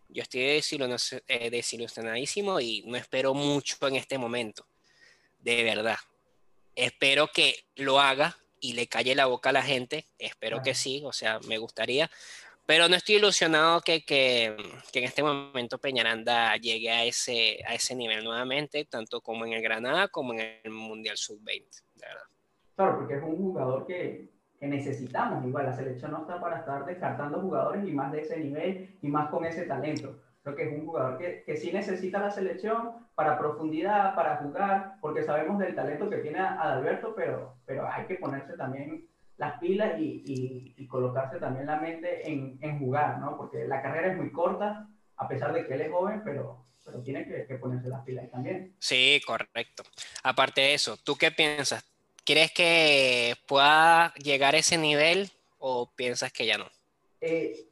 yo 0.08 0.22
estoy 0.22 0.42
eh, 0.42 1.50
desilusionadísimo 1.50 2.60
y 2.60 2.82
no 2.86 2.96
espero 2.96 3.34
mucho 3.34 3.76
en 3.86 3.96
este 3.96 4.18
momento, 4.18 4.66
de 5.40 5.62
verdad. 5.64 5.98
Espero 6.74 7.28
que 7.28 7.66
lo 7.76 8.00
haga 8.00 8.36
y 8.60 8.72
le 8.72 8.86
calle 8.86 9.14
la 9.14 9.26
boca 9.26 9.50
a 9.50 9.52
la 9.52 9.62
gente, 9.62 10.06
espero 10.18 10.62
que 10.62 10.74
sí, 10.74 11.02
o 11.04 11.12
sea, 11.12 11.38
me 11.46 11.58
gustaría, 11.58 12.10
pero 12.66 12.88
no 12.88 12.96
estoy 12.96 13.16
ilusionado 13.16 13.82
que, 13.82 14.04
que, 14.04 14.56
que, 14.90 15.00
en 15.00 15.04
este 15.04 15.22
momento 15.22 15.78
Peñaranda 15.78 16.56
llegue 16.56 16.90
a 16.90 17.04
ese, 17.04 17.62
a 17.66 17.74
ese 17.74 17.94
nivel 17.94 18.24
nuevamente, 18.24 18.86
tanto 18.86 19.20
como 19.20 19.44
en 19.44 19.52
el 19.52 19.62
Granada 19.62 20.08
como 20.08 20.32
en 20.32 20.60
el 20.64 20.70
Mundial 20.70 21.16
Sub-20, 21.18 21.82
de 21.94 22.06
verdad. 22.06 22.22
Claro, 22.74 22.98
porque 22.98 23.14
es 23.14 23.22
un 23.22 23.36
jugador 23.36 23.86
que, 23.86 24.33
necesitamos. 24.66 25.44
Igual 25.44 25.66
la 25.66 25.72
selección 25.72 26.12
no 26.12 26.20
está 26.20 26.40
para 26.40 26.58
estar 26.58 26.84
descartando 26.84 27.40
jugadores 27.40 27.86
y 27.86 27.92
más 27.92 28.12
de 28.12 28.20
ese 28.20 28.38
nivel 28.38 28.96
y 29.00 29.08
más 29.08 29.30
con 29.30 29.44
ese 29.44 29.62
talento. 29.62 30.20
Creo 30.42 30.56
que 30.56 30.64
es 30.64 30.78
un 30.78 30.86
jugador 30.86 31.16
que, 31.16 31.42
que 31.44 31.56
sí 31.56 31.72
necesita 31.72 32.18
la 32.18 32.30
selección 32.30 32.90
para 33.14 33.38
profundidad, 33.38 34.14
para 34.14 34.36
jugar, 34.36 34.96
porque 35.00 35.22
sabemos 35.22 35.58
del 35.58 35.74
talento 35.74 36.10
que 36.10 36.18
tiene 36.18 36.38
Adalberto, 36.38 37.14
pero, 37.14 37.56
pero 37.64 37.88
hay 37.90 38.04
que 38.06 38.16
ponerse 38.16 38.54
también 38.54 39.08
las 39.36 39.58
pilas 39.58 39.98
y, 39.98 40.74
y, 40.76 40.86
colocarse 40.86 41.38
también 41.38 41.66
la 41.66 41.80
mente 41.80 42.30
en, 42.30 42.58
en, 42.60 42.78
jugar, 42.78 43.18
¿no? 43.18 43.36
Porque 43.36 43.66
la 43.66 43.82
carrera 43.82 44.12
es 44.12 44.16
muy 44.16 44.30
corta, 44.30 44.86
a 45.16 45.26
pesar 45.26 45.52
de 45.52 45.66
que 45.66 45.74
él 45.74 45.80
es 45.80 45.90
joven, 45.90 46.22
pero, 46.24 46.66
pero 46.84 47.02
tiene 47.02 47.26
que, 47.26 47.46
que 47.46 47.56
ponerse 47.56 47.88
las 47.88 48.04
pilas 48.04 48.30
también. 48.30 48.76
Sí, 48.78 49.20
correcto. 49.26 49.82
Aparte 50.22 50.60
de 50.60 50.74
eso, 50.74 50.96
¿tú 50.98 51.16
qué 51.16 51.32
piensas? 51.32 51.93
¿Crees 52.24 52.52
que 52.52 53.34
pueda 53.46 54.14
llegar 54.14 54.54
a 54.54 54.58
ese 54.58 54.78
nivel 54.78 55.30
o 55.58 55.90
piensas 55.94 56.32
que 56.32 56.46
ya 56.46 56.56
no? 56.56 56.66
Eh, 57.20 57.66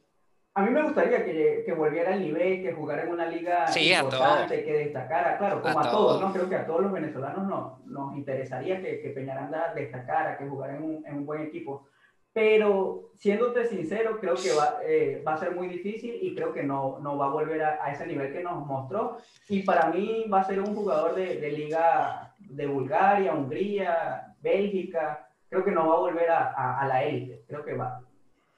a 0.55 0.61
mí 0.61 0.69
me 0.69 0.83
gustaría 0.83 1.25
que, 1.25 1.63
que, 1.65 1.73
volviera 1.73 2.13
al 2.13 2.21
nivel, 2.21 2.61
que 2.61 2.73
jugara 2.73 3.03
en 3.03 3.09
una 3.09 3.25
liga 3.25 3.65
importante, 3.75 4.63
que 4.63 4.73
destacara, 4.73 5.39
claro, 5.39 5.61
como 5.63 5.79
a, 5.79 5.91
todos, 5.91 6.21
¿no? 6.21 6.31
Creo 6.31 6.47
que 6.47 6.55
a 6.55 6.67
todos 6.67 6.81
los 6.81 6.91
venezolanos 6.91 7.47
no, 7.47 7.79
nos 7.85 8.15
interesaría 8.15 8.79
que, 8.79 9.01
que 9.01 9.09
Peñaranda 9.09 9.73
destacara, 9.73 10.37
que 10.37 10.47
jugara 10.47 10.75
en 10.75 10.83
un, 10.83 11.05
en 11.07 11.15
un 11.15 11.25
buen 11.25 11.41
equipo. 11.41 11.87
Pero 12.31 13.11
siéndote 13.17 13.65
sincero, 13.65 14.19
creo 14.19 14.35
que 14.35 14.53
va, 14.53 14.79
eh, 14.83 15.23
va, 15.25 15.33
a 15.33 15.39
ser 15.39 15.55
muy 15.55 15.67
difícil 15.67 16.19
y 16.21 16.35
creo 16.35 16.53
que 16.53 16.63
no, 16.63 16.99
no 16.99 17.17
va 17.17 17.27
a 17.27 17.29
volver 17.29 17.63
a, 17.63 17.83
a, 17.83 17.91
ese 17.91 18.05
nivel 18.05 18.31
que 18.31 18.43
nos 18.43 18.65
mostró. 18.65 19.17
Y 19.49 19.63
para 19.63 19.89
mí 19.89 20.25
va 20.31 20.41
a 20.41 20.45
ser 20.45 20.59
un 20.59 20.75
jugador 20.75 21.15
de, 21.15 21.39
de 21.39 21.51
liga 21.51 22.32
de 22.49 22.65
Bulgaria, 22.67 23.33
Hungría, 23.33 24.35
Bélgica, 24.41 25.29
creo 25.49 25.63
que 25.63 25.71
no 25.71 25.87
va 25.87 25.95
a 25.95 25.99
volver 25.99 26.29
a, 26.29 26.79
a, 26.79 26.87
la 26.87 27.03
élite. 27.03 27.43
Creo 27.47 27.63
que 27.63 27.73
va 27.73 28.01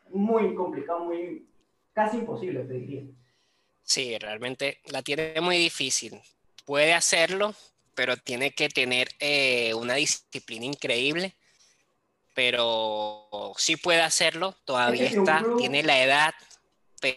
muy 0.09 0.55
complicado, 0.55 1.05
muy 1.05 1.47
casi 1.93 2.17
imposible, 2.17 2.63
te 2.63 2.73
diría. 2.73 3.03
Sí, 3.83 4.17
realmente 4.17 4.79
la 4.85 5.01
tiene 5.01 5.39
muy 5.41 5.57
difícil. 5.57 6.19
Puede 6.65 6.93
hacerlo, 6.93 7.53
pero 7.93 8.17
tiene 8.17 8.51
que 8.51 8.69
tener 8.69 9.09
eh, 9.19 9.73
una 9.73 9.95
disciplina 9.95 10.65
increíble. 10.65 11.35
Pero 12.33 13.53
sí 13.57 13.77
puede 13.77 14.01
hacerlo, 14.01 14.55
todavía 14.65 15.05
está, 15.05 15.41
tiene 15.57 15.83
la 15.83 16.03
edad, 16.03 16.33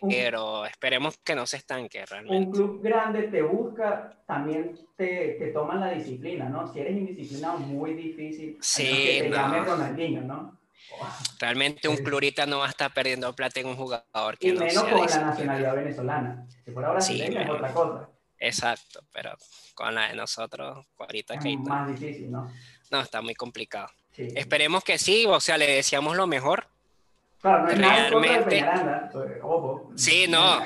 pero 0.09 0.66
esperemos 0.66 1.18
que 1.18 1.35
no 1.35 1.47
se 1.47 1.59
estanque 1.59 2.04
realmente. 2.04 2.47
Un 2.47 2.52
club 2.52 2.83
grande 2.83 3.23
te 3.28 3.42
busca, 3.42 4.16
también 4.26 4.78
te, 4.97 5.37
te 5.38 5.47
toman 5.49 5.80
la 5.80 5.90
disciplina, 5.92 6.49
¿no? 6.49 6.71
Si 6.73 6.80
eres 6.80 6.97
indisciplinado, 6.97 7.59
muy 7.59 7.95
difícil. 7.95 8.59
Sí, 8.61 8.85
que 8.85 9.23
te 9.25 9.30
llame 9.30 9.61
Ronaldinho, 9.61 10.23
¿no? 10.23 10.59
Realmente 11.38 11.88
un 11.88 11.97
clurita 11.99 12.47
no 12.47 12.59
va 12.59 12.66
a 12.66 12.71
estar 12.71 12.92
perdiendo 12.92 13.33
plata 13.35 13.61
en 13.61 13.66
un 13.66 13.76
jugador 13.76 14.38
que 14.38 14.49
y 14.49 14.52
menos 14.52 14.83
con 14.85 15.07
la 15.07 15.21
nacionalidad 15.21 15.75
venezolana. 15.75 16.47
Si 16.64 16.71
por 16.71 16.85
ahora 16.85 17.00
sí, 17.00 17.21
es 17.21 17.49
otra 17.49 17.73
cosa. 17.73 18.09
Exacto, 18.38 19.00
pero 19.12 19.37
con 19.75 19.95
la 19.95 20.09
de 20.09 20.14
nosotros, 20.14 20.87
ahorita 20.99 21.35
es 21.35 21.42
que 21.42 21.57
más 21.59 21.88
difícil, 21.88 22.30
¿no? 22.30 22.50
No, 22.90 23.00
está 23.00 23.21
muy 23.21 23.35
complicado. 23.35 23.88
Esperemos 24.16 24.83
que 24.83 24.99
sí, 24.99 25.26
o 25.26 25.40
sea, 25.40 25.59
le 25.59 25.66
deseamos 25.66 26.16
lo 26.16 26.26
mejor 26.26 26.66
Claro, 27.40 27.62
no 27.64 27.71
es 27.71 27.78
Realmente, 27.78 28.61
nada 28.61 28.78
en 28.80 29.09
contra 29.11 29.25
de 29.25 29.40
ojo. 29.42 29.92
Sí, 29.97 30.26
no, 30.28 30.61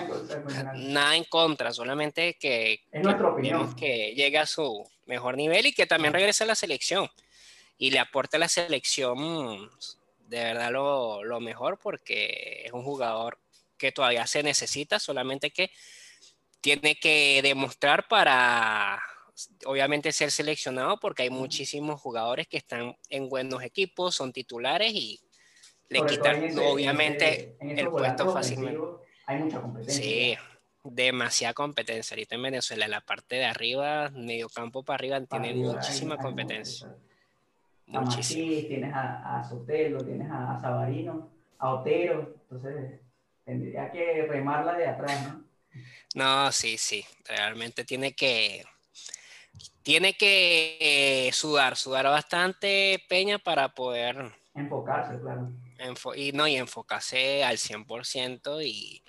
nada 0.74 1.16
en 1.16 1.24
contra, 1.24 1.72
solamente 1.72 2.38
que, 2.38 2.84
es 2.90 3.02
nuestra 3.02 3.28
opinión. 3.28 3.74
que 3.74 4.14
llegue 4.14 4.38
a 4.38 4.46
su 4.46 4.82
mejor 5.06 5.36
nivel 5.36 5.66
y 5.66 5.72
que 5.74 5.86
también 5.86 6.14
regrese 6.14 6.44
a 6.44 6.46
la 6.46 6.54
selección. 6.54 7.08
Y 7.76 7.90
le 7.90 7.98
aporte 7.98 8.36
a 8.36 8.40
la 8.40 8.48
selección 8.48 9.70
de 10.28 10.44
verdad 10.44 10.70
lo, 10.70 11.22
lo 11.24 11.40
mejor 11.40 11.78
porque 11.78 12.62
es 12.64 12.72
un 12.72 12.82
jugador 12.84 13.38
que 13.76 13.92
todavía 13.92 14.26
se 14.26 14.42
necesita, 14.42 14.98
solamente 14.98 15.50
que 15.50 15.70
tiene 16.62 16.94
que 16.98 17.40
demostrar 17.42 18.08
para 18.08 19.02
obviamente 19.66 20.12
ser 20.12 20.30
seleccionado 20.30 20.98
porque 21.00 21.24
hay 21.24 21.30
muchísimos 21.30 22.00
jugadores 22.00 22.46
que 22.46 22.56
están 22.56 22.96
en 23.10 23.28
buenos 23.28 23.62
equipos, 23.62 24.14
son 24.14 24.32
titulares 24.32 24.92
y 24.94 25.20
le 25.92 26.06
quitan 26.06 26.58
obviamente 26.58 27.56
el 27.60 27.88
puesto 27.88 28.32
fácilmente. 28.32 28.80
Hay 29.26 29.38
mucha 29.38 29.60
competencia. 29.60 30.02
Sí, 30.02 30.36
demasiada 30.82 31.54
competencia. 31.54 32.14
Ahorita 32.14 32.34
en 32.34 32.42
Venezuela, 32.42 32.88
la 32.88 33.00
parte 33.00 33.36
de 33.36 33.44
arriba, 33.44 34.10
medio 34.10 34.48
campo 34.48 34.82
para 34.82 34.96
arriba, 34.96 35.20
tiene 35.20 35.54
muchísima 35.54 36.18
competencia. 36.18 36.88
Muchísima. 37.86 38.68
tienes 38.68 38.94
a, 38.94 39.38
a, 39.38 39.44
Sotelo, 39.48 39.98
tienes 40.04 40.28
a, 40.30 40.58
Sabarino, 40.60 41.30
a 41.58 41.74
Otero, 41.74 42.34
entonces 42.42 43.00
tendría 43.44 43.90
que 43.90 44.26
remarla 44.26 44.74
de 44.74 44.86
atrás, 44.86 45.28
¿no? 45.28 45.44
No, 46.14 46.52
sí, 46.52 46.78
sí, 46.78 47.04
realmente 47.24 47.84
tiene 47.84 48.12
que 48.12 48.64
tiene 49.82 50.14
que 50.14 50.76
eh, 50.80 51.32
sudar, 51.32 51.76
sudar 51.76 52.04
bastante 52.04 53.02
Peña 53.08 53.38
para 53.38 53.70
poder 53.70 54.32
enfocarse, 54.54 55.18
claro 55.20 55.50
y 56.16 56.32
no, 56.32 56.48
y 56.48 56.56
enfocarse 56.56 57.44
al 57.44 57.56
100% 57.56 58.64
y 58.64 59.02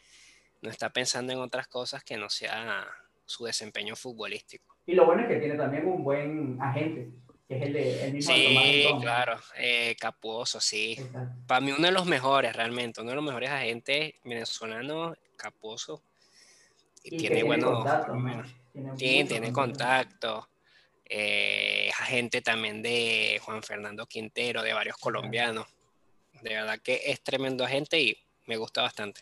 no 0.61 0.69
está 0.69 0.91
pensando 0.91 1.33
en 1.33 1.39
otras 1.39 1.67
cosas 1.67 2.03
que 2.03 2.17
no 2.17 2.29
sea 2.29 2.87
su 3.25 3.45
desempeño 3.45 3.95
futbolístico. 3.95 4.77
Y 4.85 4.93
lo 4.93 5.05
bueno 5.05 5.23
es 5.23 5.27
que 5.27 5.37
tiene 5.37 5.55
también 5.55 5.85
un 5.87 6.03
buen 6.03 6.61
agente, 6.61 7.09
que 7.47 7.55
es 7.55 7.61
el, 7.63 7.73
de, 7.73 8.05
el 8.05 8.13
mismo 8.13 8.33
Sí, 8.33 8.87
claro, 9.01 9.39
eh, 9.57 9.95
Capuoso, 9.99 10.59
sí. 10.59 10.97
Para 11.47 11.61
mí 11.61 11.71
uno 11.71 11.87
de 11.87 11.93
los 11.93 12.05
mejores, 12.05 12.55
realmente, 12.55 13.01
uno 13.01 13.11
de 13.11 13.15
los 13.15 13.25
mejores 13.25 13.49
agentes 13.49 14.15
venezolanos, 14.23 15.17
Capuoso. 15.37 16.01
Y, 17.03 17.17
tiene 17.17 17.43
buenos... 17.43 17.75
Contacto, 17.75 18.13
sí, 18.95 19.25
tiene 19.25 19.51
contacto. 19.51 20.49
Eh, 21.05 21.91
agente 21.99 22.41
también 22.41 22.81
de 22.81 23.39
Juan 23.43 23.61
Fernando 23.61 24.05
Quintero, 24.05 24.61
de 24.61 24.73
varios 24.73 24.97
colombianos. 24.97 25.67
De 26.43 26.55
verdad 26.55 26.79
que 26.83 26.99
es 27.05 27.21
tremendo 27.21 27.63
agente 27.63 28.01
y 28.01 28.17
me 28.47 28.57
gusta 28.57 28.81
bastante. 28.81 29.21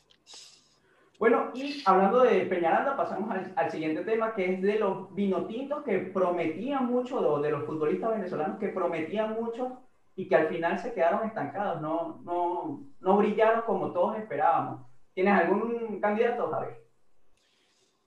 Bueno, 1.19 1.51
y 1.53 1.83
hablando 1.85 2.23
de 2.23 2.47
Peñaranda, 2.47 2.97
pasamos 2.97 3.29
al, 3.55 3.71
siguiente 3.71 4.03
tema, 4.03 4.33
que 4.33 4.53
es 4.53 4.61
de 4.63 4.79
los 4.79 5.13
vinotintos 5.13 5.83
que 5.83 5.99
prometían 5.99 6.87
mucho, 6.87 7.39
de, 7.39 7.47
de 7.47 7.51
los 7.51 7.63
futbolistas 7.67 8.09
venezolanos 8.09 8.59
que 8.59 8.69
prometían 8.69 9.33
mucho 9.33 9.83
y 10.15 10.27
que 10.27 10.35
al 10.35 10.47
final 10.47 10.79
se 10.79 10.95
quedaron 10.95 11.27
estancados, 11.27 11.79
no, 11.79 12.21
no, 12.23 12.83
no 12.99 13.17
brillaron 13.17 13.61
como 13.67 13.93
todos 13.93 14.17
esperábamos. 14.17 14.87
¿Tienes 15.13 15.35
algún 15.35 15.99
candidato, 16.01 16.49
Javier? 16.49 16.83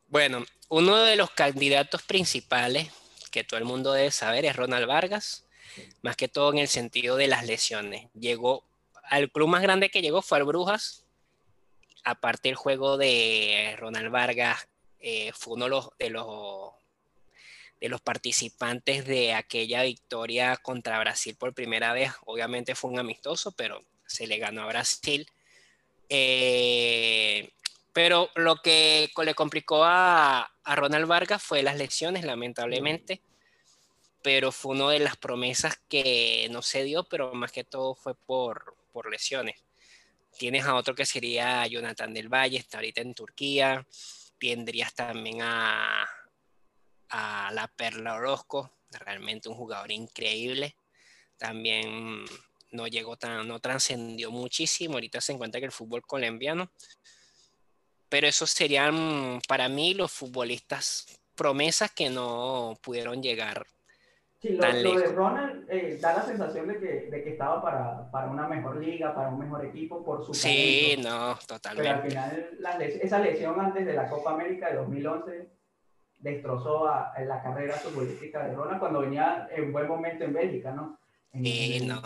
Bueno, 0.08 0.44
uno 0.68 0.96
de 0.96 1.14
los 1.14 1.30
candidatos 1.30 2.02
principales 2.02 2.90
que 3.30 3.44
todo 3.44 3.58
el 3.58 3.64
mundo 3.64 3.92
debe 3.92 4.10
saber 4.10 4.44
es 4.44 4.56
Ronald 4.56 4.88
Vargas, 4.88 5.46
más 6.02 6.16
que 6.16 6.26
todo 6.26 6.52
en 6.52 6.58
el 6.58 6.68
sentido 6.68 7.16
de 7.16 7.28
las 7.28 7.46
lesiones. 7.46 8.08
Llegó 8.12 8.64
al 9.08 9.30
club 9.30 9.48
más 9.48 9.62
grande 9.62 9.90
que 9.90 10.02
llegó 10.02 10.22
fue 10.22 10.38
al 10.38 10.44
Brujas, 10.44 11.04
aparte 12.04 12.48
el 12.48 12.54
juego 12.54 12.96
de 12.96 13.74
Ronald 13.78 14.10
Vargas, 14.10 14.68
eh, 15.00 15.32
fue 15.34 15.54
uno 15.54 15.92
de 15.98 16.10
los, 16.10 18.00
participantes 18.02 19.04
de 19.06 19.34
aquella 19.34 19.82
victoria 19.82 20.56
contra 20.56 20.98
Brasil 20.98 21.36
por 21.36 21.54
primera 21.54 21.92
vez. 21.92 22.12
Obviamente 22.26 22.74
fue 22.74 22.90
un 22.90 22.98
amistoso, 22.98 23.52
pero 23.52 23.82
se 24.06 24.26
le 24.26 24.38
ganó 24.38 24.62
a 24.62 24.66
Brasil. 24.66 25.26
Eh, 26.08 27.50
pero 27.92 28.30
lo 28.34 28.56
que 28.56 29.10
le 29.22 29.34
complicó 29.34 29.84
a, 29.84 30.50
Ronald 30.64 31.06
Vargas 31.06 31.42
fue 31.42 31.62
las 31.62 31.76
lesiones, 31.76 32.24
lamentablemente. 32.24 33.20
Pero 34.22 34.52
fue 34.52 34.74
una 34.74 34.90
de 34.90 35.00
las 35.00 35.16
promesas 35.16 35.78
que 35.88 36.48
no 36.50 36.62
se 36.62 36.82
dio, 36.82 37.04
pero 37.04 37.34
más 37.34 37.52
que 37.52 37.64
todo 37.64 37.94
fue 37.94 38.14
por, 38.14 38.74
por 38.94 39.10
lesiones. 39.10 39.56
Tienes 40.38 40.64
a 40.64 40.76
otro 40.76 40.94
que 40.94 41.04
sería 41.04 41.66
Jonathan 41.66 42.14
del 42.14 42.28
Valle, 42.32 42.58
está 42.58 42.78
ahorita 42.78 43.00
en 43.00 43.12
Turquía. 43.12 43.86
Tendrías 44.38 44.94
también 44.94 45.42
a, 45.42 46.08
la 47.10 47.72
Perla 47.76 48.14
Orozco, 48.14 48.78
realmente 48.90 49.48
un 49.48 49.56
jugador 49.56 49.90
increíble. 49.90 50.76
También 51.36 52.24
no 52.70 52.86
llegó 52.86 53.16
tan, 53.16 53.46
no 53.46 53.58
trascendió 53.60 54.30
muchísimo. 54.30 54.94
Ahorita 54.94 55.20
se 55.20 55.32
encuentra 55.32 55.60
que 55.60 55.66
el 55.66 55.72
fútbol 55.72 56.02
colombiano. 56.06 56.70
Pero 58.08 58.28
esos 58.28 58.50
serían 58.50 59.40
para 59.48 59.68
mí 59.68 59.94
los 59.94 60.12
futbolistas 60.12 61.06
promesas 61.34 61.90
que 61.90 62.10
no 62.10 62.78
pudieron 62.80 63.22
llegar 63.22 63.66
Sí, 64.44 64.58
lo, 64.58 65.00
de 65.00 65.06
Ronald 65.06 65.66
eh, 65.70 65.96
da 65.98 66.12
la 66.12 66.22
sensación 66.22 66.68
de 66.68 66.78
que, 66.78 67.08
de 67.10 67.24
que 67.24 67.30
estaba 67.30 67.62
para, 67.62 68.10
para, 68.10 68.28
una 68.28 68.46
mejor 68.46 68.76
liga, 68.76 69.14
para 69.14 69.30
un 69.30 69.38
mejor 69.38 69.64
equipo 69.64 70.04
por 70.04 70.22
su 70.22 70.34
Sí, 70.34 70.96
no, 71.02 71.34
totalmente. 71.48 71.90
Pero 71.90 71.94
al 71.94 72.08
final 72.10 72.48
la, 72.58 72.84
esa 72.84 73.20
lesión 73.20 73.58
antes 73.58 73.86
de 73.86 73.94
la 73.94 74.06
Copa 74.06 74.32
América 74.32 74.68
de 74.68 74.76
2011 74.76 75.48
destrozó 76.18 76.86
a, 76.88 77.14
la 77.26 77.42
carrera 77.42 77.72
futbolística 77.72 78.46
de 78.46 78.54
Ronald 78.54 78.80
cuando 78.80 79.00
venía 79.00 79.48
en 79.50 79.72
buen 79.72 79.88
momento 79.88 80.24
en 80.24 80.34
Bélgica, 80.34 80.72
¿no? 80.72 80.98
En, 81.32 81.44
sí, 81.46 81.86
no. 81.86 82.02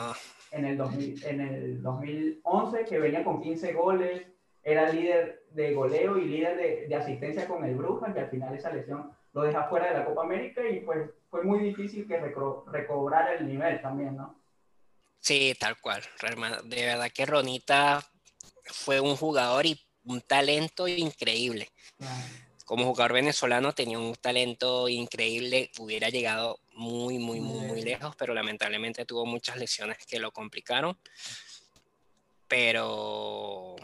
En 0.53 0.65
el, 0.65 0.77
2000, 0.77 1.25
en 1.27 1.41
el 1.41 1.83
2011 1.83 2.85
que 2.85 3.01
venía 3.01 3.25
con 3.25 3.43
15 3.43 3.73
goles, 3.73 4.29
era 4.63 4.93
líder 4.93 5.43
de 5.51 5.75
goleo 5.75 6.17
y 6.17 6.27
líder 6.27 6.57
de, 6.57 6.87
de 6.87 6.95
asistencia 6.95 7.49
con 7.49 7.65
el 7.65 7.75
Brujas 7.75 8.15
y 8.15 8.19
al 8.21 8.31
final 8.31 8.55
esa 8.55 8.73
lesión 8.73 9.11
lo 9.39 9.45
deja 9.45 9.69
fuera 9.69 9.89
de 9.89 9.99
la 10.01 10.05
Copa 10.05 10.23
América 10.23 10.67
y 10.69 10.81
pues 10.81 11.11
fue 11.31 11.45
muy 11.45 11.61
difícil 11.61 12.07
que 12.09 12.19
recobrar 12.19 13.37
el 13.37 13.47
nivel 13.47 13.81
también, 13.81 14.17
¿no? 14.17 14.37
Sí, 15.21 15.55
tal 15.59 15.81
cual. 15.81 16.03
De 16.65 16.87
verdad 16.87 17.11
que 17.13 17.27
Ronita 17.27 18.05
fue 18.65 19.01
un 19.01 19.17
jugador 19.17 19.67
y 19.67 19.81
un 20.05 20.21
talento 20.23 20.89
increíble. 20.89 21.71
Como 22.65 22.87
jugador 22.87 23.13
venezolano 23.13 23.73
tenía 23.73 23.99
un 23.99 24.15
talento 24.17 24.89
increíble, 24.89 25.71
hubiera 25.79 26.09
llegado 26.09 26.59
muy, 26.75 27.19
muy, 27.19 27.41
muy, 27.41 27.67
muy 27.67 27.83
lejos, 27.83 28.15
pero 28.17 28.35
lamentablemente 28.35 29.05
tuvo 29.05 29.25
muchas 29.25 29.57
lesiones 29.57 29.99
que 30.07 30.19
lo 30.19 30.33
complicaron. 30.33 30.99
Pero 32.47 33.77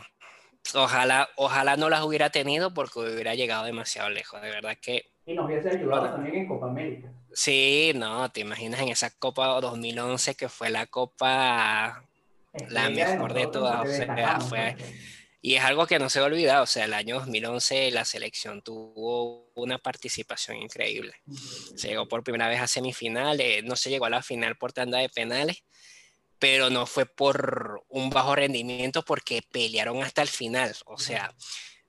ojalá, 0.74 1.28
ojalá 1.36 1.76
no 1.76 1.88
las 1.88 2.02
hubiera 2.02 2.30
tenido 2.30 2.74
porque 2.74 3.00
hubiera 3.00 3.34
llegado 3.34 3.64
demasiado 3.64 4.10
lejos. 4.10 4.40
De 4.42 4.50
verdad 4.50 4.76
que 4.80 5.13
y 5.26 5.34
nos 5.34 5.46
hubiese 5.46 5.70
ayudado 5.70 6.10
también 6.10 6.34
en 6.36 6.48
Copa 6.48 6.66
América. 6.66 7.10
Sí, 7.32 7.92
no, 7.94 8.30
te 8.30 8.40
imaginas 8.40 8.80
en 8.80 8.88
esa 8.88 9.10
Copa 9.10 9.60
2011 9.60 10.34
que 10.34 10.48
fue 10.48 10.70
la 10.70 10.86
Copa 10.86 12.04
la 12.68 12.90
mejor 12.90 13.34
de, 13.34 13.46
todas. 13.48 13.88
y 15.40 15.54
es 15.56 15.64
algo 15.64 15.86
que 15.86 15.98
no 15.98 16.08
se 16.08 16.20
ha 16.20 16.24
olvidado. 16.24 16.64
O 16.64 16.66
sea, 16.66 16.84
el 16.84 16.94
año 16.94 17.16
2011 17.16 17.90
la 17.90 18.04
selección 18.04 18.62
tuvo 18.62 19.50
una 19.54 19.78
participación 19.78 20.58
increíble. 20.58 21.14
Se 21.74 21.88
llegó 21.88 22.06
por 22.06 22.22
primera 22.22 22.48
vez 22.48 22.60
a 22.60 22.66
semifinales, 22.66 23.64
no 23.64 23.76
se 23.76 23.90
llegó 23.90 24.06
a 24.06 24.10
la 24.10 24.22
final 24.22 24.56
por 24.56 24.72
tanda 24.72 24.98
de 24.98 25.08
penales, 25.08 25.64
pero 26.38 26.70
no 26.70 26.86
fue 26.86 27.06
por 27.06 27.84
un 27.88 28.10
bajo 28.10 28.36
rendimiento 28.36 29.04
porque 29.04 29.42
pelearon 29.50 30.02
hasta 30.02 30.22
el 30.22 30.28
final. 30.28 30.74
O 30.86 30.98
sea, 30.98 31.34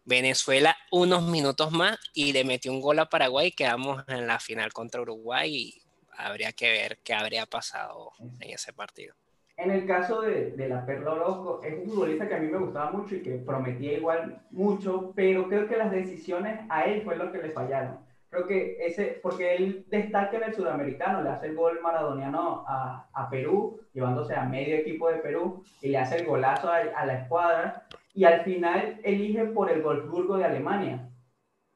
Venezuela 0.06 0.78
unos 0.92 1.24
minutos 1.24 1.72
más 1.72 2.00
y 2.14 2.32
le 2.32 2.44
metió 2.44 2.72
un 2.72 2.82
gol 2.82 3.00
a 3.00 3.10
Paraguay 3.10 3.48
y 3.48 3.52
quedamos 3.52 4.04
en 4.08 4.28
la 4.28 4.40
final 4.40 4.72
contra 4.72 5.02
Uruguay 5.02 5.54
y 5.54 5.82
habría 6.18 6.54
que 6.54 6.72
ver 6.72 7.00
qué 7.04 7.14
habría 7.14 7.46
pasado 7.46 8.12
en 8.40 8.50
ese 8.52 8.72
partido. 8.72 9.16
En 9.58 9.72
el 9.72 9.86
caso 9.86 10.22
de, 10.22 10.52
de 10.52 10.68
la 10.68 10.86
Perla 10.86 11.14
Orozco, 11.14 11.64
es 11.64 11.74
un 11.74 11.90
futbolista 11.90 12.28
que 12.28 12.36
a 12.36 12.40
mí 12.40 12.48
me 12.48 12.58
gustaba 12.58 12.92
mucho 12.92 13.16
y 13.16 13.22
que 13.22 13.36
prometía 13.38 13.94
igual 13.94 14.42
mucho, 14.52 15.14
pero 15.16 15.48
creo 15.48 15.68
que 15.68 15.78
las 15.78 15.92
decisiones 15.92 16.60
a 16.70 16.84
él 16.84 17.04
fue 17.04 17.16
lo 17.16 17.32
que 17.32 17.38
le 17.38 17.52
fallaron. 17.52 18.00
Creo 18.30 18.48
que 18.48 18.86
ese, 18.86 19.20
porque 19.24 19.56
él 19.56 19.86
destaca 19.90 20.36
en 20.36 20.44
el 20.44 20.54
sudamericano, 20.54 21.22
le 21.22 21.30
hace 21.30 21.48
el 21.48 21.56
gol 21.56 21.80
maradoniano 21.82 22.66
a, 22.68 23.08
a 23.14 23.30
Perú, 23.30 23.80
llevándose 23.94 24.36
a 24.36 24.44
medio 24.44 24.76
equipo 24.76 25.10
de 25.10 25.20
Perú, 25.20 25.64
y 25.82 25.88
le 25.88 26.00
hace 26.00 26.18
el 26.18 26.26
golazo 26.26 26.70
a, 26.70 26.80
a 26.80 27.06
la 27.06 27.22
escuadra, 27.22 27.88
y 28.16 28.24
al 28.24 28.42
final 28.44 29.00
eligen 29.04 29.54
por 29.54 29.70
el 29.70 29.82
Wolfsburgo 29.82 30.38
de 30.38 30.46
Alemania. 30.46 31.10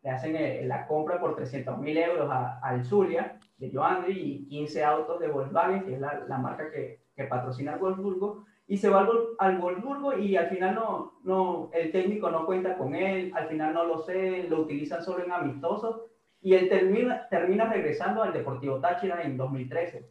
Le 0.01 0.09
hacen 0.09 0.35
eh, 0.37 0.61
la 0.63 0.87
compra 0.87 1.19
por 1.19 1.35
300 1.35 1.77
mil 1.79 1.97
euros 1.97 2.31
al 2.31 2.85
Zulia 2.85 3.37
de 3.57 3.69
Joandri 3.69 4.13
y 4.17 4.47
15 4.47 4.83
autos 4.85 5.19
de 5.19 5.27
Volkswagen, 5.27 5.83
que 5.83 5.95
es 5.95 5.99
la, 5.99 6.23
la 6.29 6.37
marca 6.37 6.71
que, 6.71 7.03
que, 7.13 7.25
patrocina 7.25 7.73
el 7.73 7.79
Wolfsburgo, 7.79 8.45
y 8.67 8.77
se 8.77 8.87
va 8.87 9.01
al, 9.01 9.09
al 9.37 9.57
Wolfsburgo 9.57 10.17
y 10.17 10.37
al 10.37 10.47
final 10.47 10.75
no, 10.75 11.19
no, 11.25 11.69
el 11.73 11.91
técnico 11.91 12.31
no 12.31 12.45
cuenta 12.45 12.77
con 12.77 12.95
él, 12.95 13.33
al 13.35 13.49
final 13.49 13.73
no 13.73 13.83
lo 13.83 13.97
sé, 13.97 14.43
lo 14.43 14.61
utilizan 14.61 15.03
solo 15.03 15.25
en 15.25 15.33
amistosos 15.33 16.03
y 16.41 16.53
él 16.53 16.69
termina, 16.69 17.27
termina 17.27 17.65
regresando 17.65 18.23
al 18.23 18.31
Deportivo 18.31 18.79
Táchira 18.79 19.21
en 19.23 19.35
2013. 19.35 20.09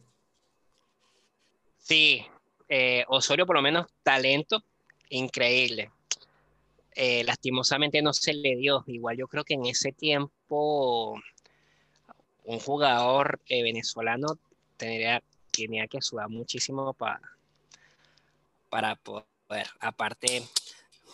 Sí, 1.77 2.23
eh, 2.67 3.03
Osorio 3.07 3.47
por 3.47 3.55
lo 3.55 3.63
menos 3.63 3.87
talento 4.03 4.61
increíble. 5.09 5.89
Eh, 7.01 7.23
lastimosamente 7.23 8.01
no 8.01 8.11
se 8.11 8.33
le 8.33 8.57
dio. 8.57 8.83
Igual 8.87 9.15
yo 9.15 9.29
creo 9.29 9.45
que 9.45 9.53
en 9.53 9.65
ese 9.65 9.93
tiempo 9.93 11.17
un 12.43 12.59
jugador 12.59 13.39
eh, 13.47 13.63
venezolano 13.63 14.37
tendría, 14.75 15.23
tenía 15.49 15.87
que 15.87 16.01
sudar 16.01 16.27
muchísimo 16.27 16.93
para, 16.93 17.21
para 18.69 18.97
poder. 18.97 19.25
Aparte, 19.79 20.43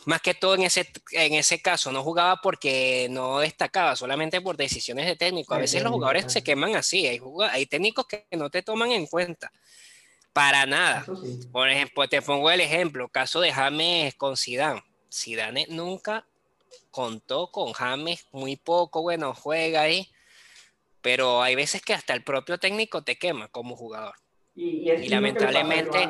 más 0.06 0.24
que 0.24 0.34
todo 0.34 0.56
en 0.56 0.63
ese, 0.63 0.89
en 1.12 1.36
ese 1.36 1.62
caso, 1.62 1.91
no 1.91 2.02
jugaba 2.02 2.41
porque 2.41 3.06
no 3.12 3.38
destacaba, 3.38 3.95
solamente 3.95 4.41
por 4.41 4.58
decisiones 4.58 5.06
de 5.06 5.15
técnico. 5.15 5.54
A 5.54 5.60
veces 5.60 5.84
los 5.84 5.91
jugadores 5.91 6.34
se 6.34 6.43
queman 6.43 6.76
así, 6.76 7.06
hay, 7.06 7.21
hay 7.52 7.67
técnicos 7.67 8.08
que 8.08 8.26
no 8.32 8.50
te 8.50 8.63
toman 8.63 8.91
en 8.91 9.06
cuenta. 9.06 9.52
Para 10.34 10.65
nada. 10.65 11.06
Por 11.52 11.69
ejemplo, 11.69 12.08
te 12.08 12.24
pongo 12.24 12.50
el 12.50 12.62
ejemplo, 12.62 13.08
caso 13.08 13.39
de 13.39 13.54
James 13.54 14.15
con 14.15 14.36
Zidane. 14.36 14.84
Zidane 15.15 15.65
nunca 15.69 16.25
contó 16.91 17.51
con 17.51 17.73
James, 17.73 18.28
muy 18.32 18.58
poco, 18.58 19.01
bueno, 19.01 19.34
juega 19.34 19.82
ahí, 19.82 20.12
pero 21.01 21.41
hay 21.41 21.56
veces 21.56 21.82
que 21.82 21.93
hasta 21.93 22.13
el 22.13 22.23
propio 22.23 22.58
técnico 22.58 23.04
te 23.04 23.17
quema 23.17 23.47
como 23.47 23.75
jugador. 23.75 24.15
Y, 24.56 25.10
lamentablemente... 25.10 26.10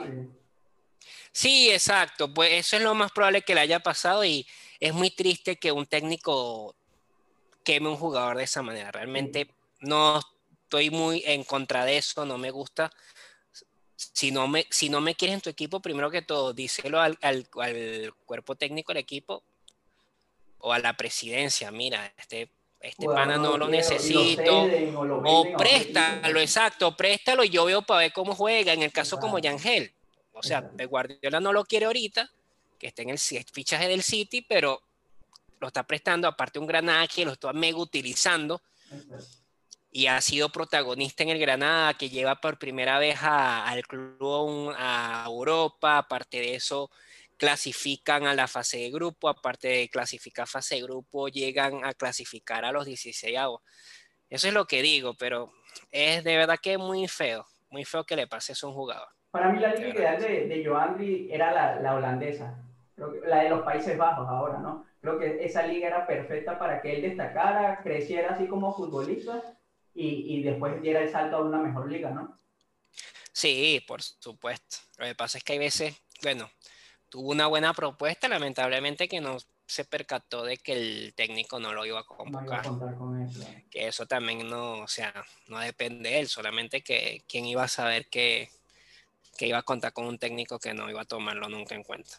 Sí, 1.31 1.69
exacto, 1.69 2.33
pues 2.33 2.53
eso 2.53 2.77
es 2.77 2.81
lo 2.81 2.95
más 2.95 3.11
probable 3.11 3.41
que 3.41 3.53
le 3.53 3.61
haya 3.61 3.81
pasado 3.81 4.23
y 4.23 4.47
es 4.79 4.93
muy 4.93 5.09
triste 5.09 5.57
que 5.57 5.71
un 5.71 5.85
técnico 5.85 6.75
queme 7.63 7.89
un 7.89 7.97
jugador 7.97 8.37
de 8.37 8.45
esa 8.45 8.61
manera. 8.61 8.91
Realmente 8.91 9.49
no 9.81 10.21
estoy 10.63 10.91
muy 10.91 11.23
en 11.25 11.43
contra 11.43 11.83
de 11.83 11.97
eso, 11.97 12.25
no 12.25 12.37
me 12.37 12.51
gusta. 12.51 12.89
Si 13.95 14.31
no 14.31 14.47
me, 14.47 14.67
si 14.69 14.89
no 14.89 14.99
me 15.01 15.15
quieres 15.15 15.35
en 15.35 15.41
tu 15.41 15.49
equipo, 15.49 15.79
primero 15.79 16.11
que 16.11 16.21
todo, 16.21 16.53
díselo 16.53 16.99
al, 16.99 17.17
al, 17.21 17.47
al 17.61 18.13
cuerpo 18.25 18.55
técnico 18.55 18.91
del 18.91 19.01
equipo 19.01 19.43
o 20.59 20.73
a 20.73 20.79
la 20.79 20.97
presidencia, 20.97 21.71
mira, 21.71 22.13
este 22.17 22.49
este 22.85 23.07
pana 23.07 23.37
no 23.37 23.57
lo 23.57 23.67
necesito, 23.67 24.67
o, 25.25 25.57
préstalo, 25.57 26.39
exacto, 26.39 26.95
préstalo 26.95 27.43
y 27.43 27.49
yo 27.49 27.65
veo 27.65 27.81
para 27.81 28.01
ver 28.01 28.13
cómo 28.13 28.35
juega, 28.35 28.73
en 28.73 28.83
el 28.83 28.91
caso 28.91 29.19
como 29.19 29.39
Yangel. 29.39 29.91
O 30.33 30.43
sea, 30.43 30.61
Guardiola 30.87 31.39
no 31.39 31.51
lo 31.51 31.65
quiere 31.65 31.87
ahorita, 31.87 32.29
que 32.77 32.87
esté 32.87 33.01
en 33.01 33.09
el 33.09 33.17
fichaje 33.17 33.87
del 33.87 34.03
City, 34.03 34.41
pero 34.41 34.81
lo 35.59 35.67
está 35.67 35.83
prestando, 35.83 36.27
aparte 36.27 36.59
un 36.59 36.67
Granada 36.67 37.07
que 37.07 37.25
lo 37.25 37.31
está 37.31 37.53
mega 37.53 37.77
utilizando 37.77 38.61
y 39.95 40.07
ha 40.07 40.19
sido 40.19 40.49
protagonista 40.49 41.23
en 41.23 41.29
el 41.29 41.39
Granada, 41.39 41.93
que 41.93 42.09
lleva 42.09 42.35
por 42.35 42.59
primera 42.59 42.99
vez 42.99 43.17
al 43.21 43.81
club 43.83 44.73
a 44.77 45.23
Europa, 45.25 45.99
aparte 45.99 46.35
de 46.35 46.55
eso 46.55 46.89
clasifican 47.37 48.27
a 48.27 48.33
la 48.33 48.49
fase 48.49 48.77
de 48.77 48.91
grupo, 48.91 49.29
aparte 49.29 49.69
de 49.69 49.87
clasificar 49.87 50.47
fase 50.47 50.75
de 50.75 50.81
grupo, 50.81 51.29
llegan 51.29 51.85
a 51.85 51.93
clasificar 51.93 52.65
a 52.65 52.73
los 52.73 52.85
16 52.85 53.37
avos. 53.37 53.61
Eso 54.29 54.49
es 54.49 54.53
lo 54.53 54.65
que 54.65 54.81
digo, 54.81 55.13
pero 55.17 55.53
es 55.89 56.25
de 56.25 56.35
verdad 56.35 56.59
que 56.61 56.73
es 56.73 56.77
muy 56.77 57.07
feo, 57.07 57.45
muy 57.69 57.85
feo 57.85 58.03
que 58.03 58.17
le 58.17 58.27
pase 58.27 58.51
eso 58.51 58.67
a 58.67 58.71
un 58.71 58.75
jugador. 58.75 59.07
Para 59.31 59.49
mí 59.53 59.61
la 59.61 59.75
liga 59.75 59.87
ideal 59.87 60.21
de, 60.21 60.47
de 60.49 60.65
Joandri 60.65 61.29
era 61.31 61.53
la, 61.53 61.79
la 61.79 61.95
holandesa, 61.95 62.61
la 62.97 63.43
de 63.43 63.49
los 63.49 63.61
Países 63.61 63.97
Bajos 63.97 64.27
ahora, 64.27 64.57
¿no? 64.57 64.85
Creo 64.99 65.17
que 65.17 65.45
esa 65.45 65.65
liga 65.65 65.87
era 65.87 66.05
perfecta 66.05 66.59
para 66.59 66.81
que 66.81 66.97
él 66.97 67.01
destacara, 67.01 67.79
creciera 67.81 68.33
así 68.33 68.45
como 68.47 68.75
futbolista 68.75 69.55
y, 69.95 70.35
y 70.35 70.43
después 70.43 70.81
diera 70.81 71.01
el 71.01 71.09
salto 71.09 71.37
a 71.37 71.41
una 71.41 71.57
mejor 71.57 71.91
liga, 71.91 72.11
¿no? 72.11 72.37
Sí, 73.31 73.83
por 73.87 74.01
supuesto. 74.01 74.77
Lo 74.97 75.05
que 75.05 75.15
pasa 75.15 75.37
es 75.37 75.43
que 75.43 75.53
hay 75.53 75.59
veces, 75.59 76.01
bueno, 76.23 76.49
tuvo 77.09 77.31
una 77.31 77.47
buena 77.47 77.73
propuesta, 77.73 78.27
lamentablemente 78.27 79.07
que 79.07 79.19
no 79.19 79.37
se 79.67 79.83
percató 79.83 80.43
de 80.43 80.57
que 80.57 80.73
el 80.73 81.13
técnico 81.15 81.59
no 81.59 81.73
lo 81.73 81.85
iba 81.85 81.99
a 81.99 82.03
convocar. 82.03 82.63
Que 83.69 83.87
eso 83.87 84.05
también 84.05 84.47
no, 84.47 84.79
o 84.79 84.87
sea, 84.87 85.13
no 85.47 85.59
depende 85.59 86.09
de 86.09 86.19
él, 86.19 86.27
solamente 86.27 86.81
que 86.81 87.23
quién 87.27 87.45
iba 87.45 87.63
a 87.63 87.67
saber 87.67 88.07
que, 88.07 88.49
que, 89.37 89.47
iba 89.47 89.57
a 89.57 89.63
contar 89.63 89.91
con 89.91 90.05
un 90.05 90.19
técnico 90.19 90.59
que 90.59 90.73
no 90.73 90.89
iba 90.89 91.01
a 91.01 91.05
tomarlo 91.05 91.49
nunca 91.49 91.75
en 91.75 91.83
cuenta. 91.83 92.11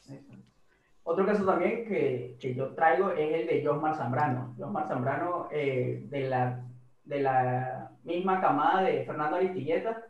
Otro 1.05 1.25
caso 1.25 1.45
también 1.47 1.87
que, 1.89 2.37
que, 2.41 2.55
yo 2.55 2.75
traigo 2.75 3.13
es 3.13 3.33
el 3.33 3.47
de 3.47 3.65
Josmar 3.65 3.97
Zambrano. 3.97 4.55
Josmar 4.59 4.89
Zambrano, 4.89 5.49
eh, 5.53 6.01
de, 6.11 6.21
la, 6.29 6.67
de 7.07 7.21
la 7.21 7.91
misma 8.05 8.41
camada 8.41 8.83
de 8.83 9.05
Fernando 9.05 9.37
Aristilleta, 9.37 10.05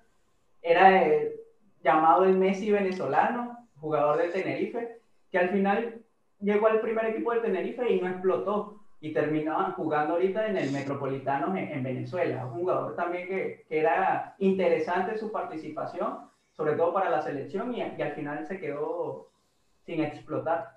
era 0.60 1.02
eh, 1.02 1.36
llamado 1.82 2.24
el 2.24 2.36
Messi 2.36 2.70
venezolano, 2.70 3.68
jugador 3.80 4.18
de 4.18 4.28
Tenerife, 4.28 4.98
que 5.30 5.38
al 5.38 5.50
final 5.50 6.02
llegó 6.40 6.66
al 6.66 6.80
primer 6.80 7.06
equipo 7.06 7.32
del 7.32 7.42
Tenerife 7.42 7.88
y 7.88 8.00
no 8.00 8.08
explotó 8.08 8.80
y 9.00 9.12
terminó 9.12 9.72
jugando 9.72 10.14
ahorita 10.14 10.46
en 10.46 10.56
el 10.56 10.72
Metropolitano 10.72 11.54
en, 11.56 11.82
Venezuela. 11.82 12.46
Un 12.46 12.60
jugador 12.60 12.96
también 12.96 13.28
que, 13.28 13.64
que, 13.68 13.78
era 13.78 14.34
interesante 14.38 15.16
su 15.16 15.30
participación, 15.30 16.30
sobre 16.52 16.74
todo 16.74 16.92
para 16.92 17.10
la 17.10 17.22
selección, 17.22 17.74
y, 17.74 17.82
al 17.82 18.12
final 18.12 18.46
se 18.46 18.58
quedó 18.58 19.28
sin 19.84 20.00
explotar. 20.00 20.75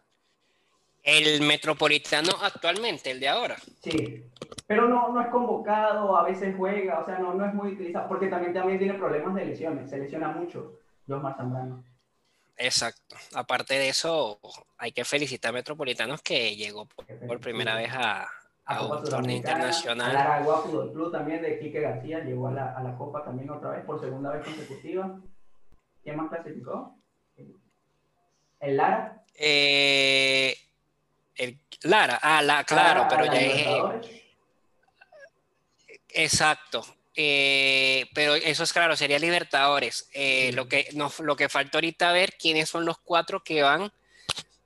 ¿El 1.03 1.41
Metropolitano 1.41 2.31
actualmente, 2.41 3.12
el 3.12 3.19
de 3.19 3.29
ahora? 3.29 3.57
Sí, 3.81 4.23
pero 4.67 4.88
no, 4.88 5.12
no 5.13 5.21
es 5.21 5.27
convocado, 5.29 6.15
a 6.15 6.23
veces 6.23 6.53
juega, 6.57 6.99
o 6.99 7.05
sea, 7.05 7.19
no, 7.19 7.33
no 7.33 7.45
es 7.45 7.53
muy 7.53 7.73
utilizado, 7.73 8.07
porque 8.07 8.27
también, 8.27 8.53
también 8.53 8.77
tiene 8.77 8.93
problemas 8.95 9.33
de 9.35 9.45
lesiones, 9.45 9.89
se 9.89 9.97
lesiona 9.97 10.29
mucho, 10.29 10.79
Josmar 11.07 11.35
Zambrano. 11.38 11.83
Exacto. 12.59 13.15
Aparte 13.33 13.75
de 13.75 13.89
eso, 13.89 14.39
hay 14.77 14.91
que 14.91 15.05
felicitar 15.05 15.49
a 15.49 15.53
Metropolitanos 15.53 16.21
que 16.21 16.55
llegó 16.55 16.88
por, 17.25 17.39
primera 17.39 17.75
vez 17.75 17.89
a, 17.93 18.27
a, 18.65 18.85
un 18.85 19.03
torneo 19.05 19.38
internacional. 19.38 20.15
A 20.15 20.35
Aragua 20.35 20.62
Fútbol 20.62 20.91
Club 20.91 21.12
también 21.12 21.41
de 21.41 21.57
Quique 21.57 21.79
García 21.79 22.19
llegó 22.19 22.49
a 22.49 22.51
la, 22.51 22.77
a 22.77 22.83
la, 22.83 22.97
Copa 22.97 23.23
también 23.23 23.49
otra 23.49 23.71
vez, 23.71 23.85
por 23.85 23.99
segunda 24.01 24.31
vez 24.31 24.45
consecutiva. 24.45 25.19
¿Quién 26.03 26.17
más 26.17 26.29
clasificó? 26.29 26.97
¿El 28.59 28.75
Lara? 28.75 29.23
Eh, 29.35 30.53
el 31.39 31.58
Lara, 31.84 32.19
ah, 32.21 32.41
la, 32.41 32.63
claro, 32.65 33.08
pero 33.10 33.25
ya 33.25 33.39
es. 33.39 34.21
Exacto. 36.10 36.86
Eh, 37.15 38.06
pero 38.13 38.36
eso 38.36 38.63
es 38.63 38.73
claro, 38.73 38.95
sería 38.95 39.17
Libertadores. 39.19 40.10
Eh, 40.13 40.52
lo, 40.54 40.67
que, 40.67 40.89
lo 41.19 41.36
que 41.36 41.49
falta 41.49 41.78
ahorita 41.78 42.12
ver 42.12 42.36
quiénes 42.38 42.69
son 42.69 42.86
los 42.86 42.97
cuatro 42.99 43.43
que 43.43 43.63
van 43.63 43.91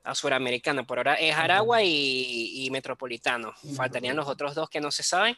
a 0.03 0.15
Suramericana. 0.15 0.83
Por 0.83 0.97
ahora 0.97 1.15
es 1.15 1.35
Aragua 1.35 1.83
y, 1.83 2.67
Metropolitano. 2.71 3.53
Faltarían 3.75 4.15
los 4.15 4.27
otros 4.27 4.55
dos 4.55 4.69
que 4.69 4.81
no 4.81 4.91
se 4.91 5.03
saben. 5.03 5.37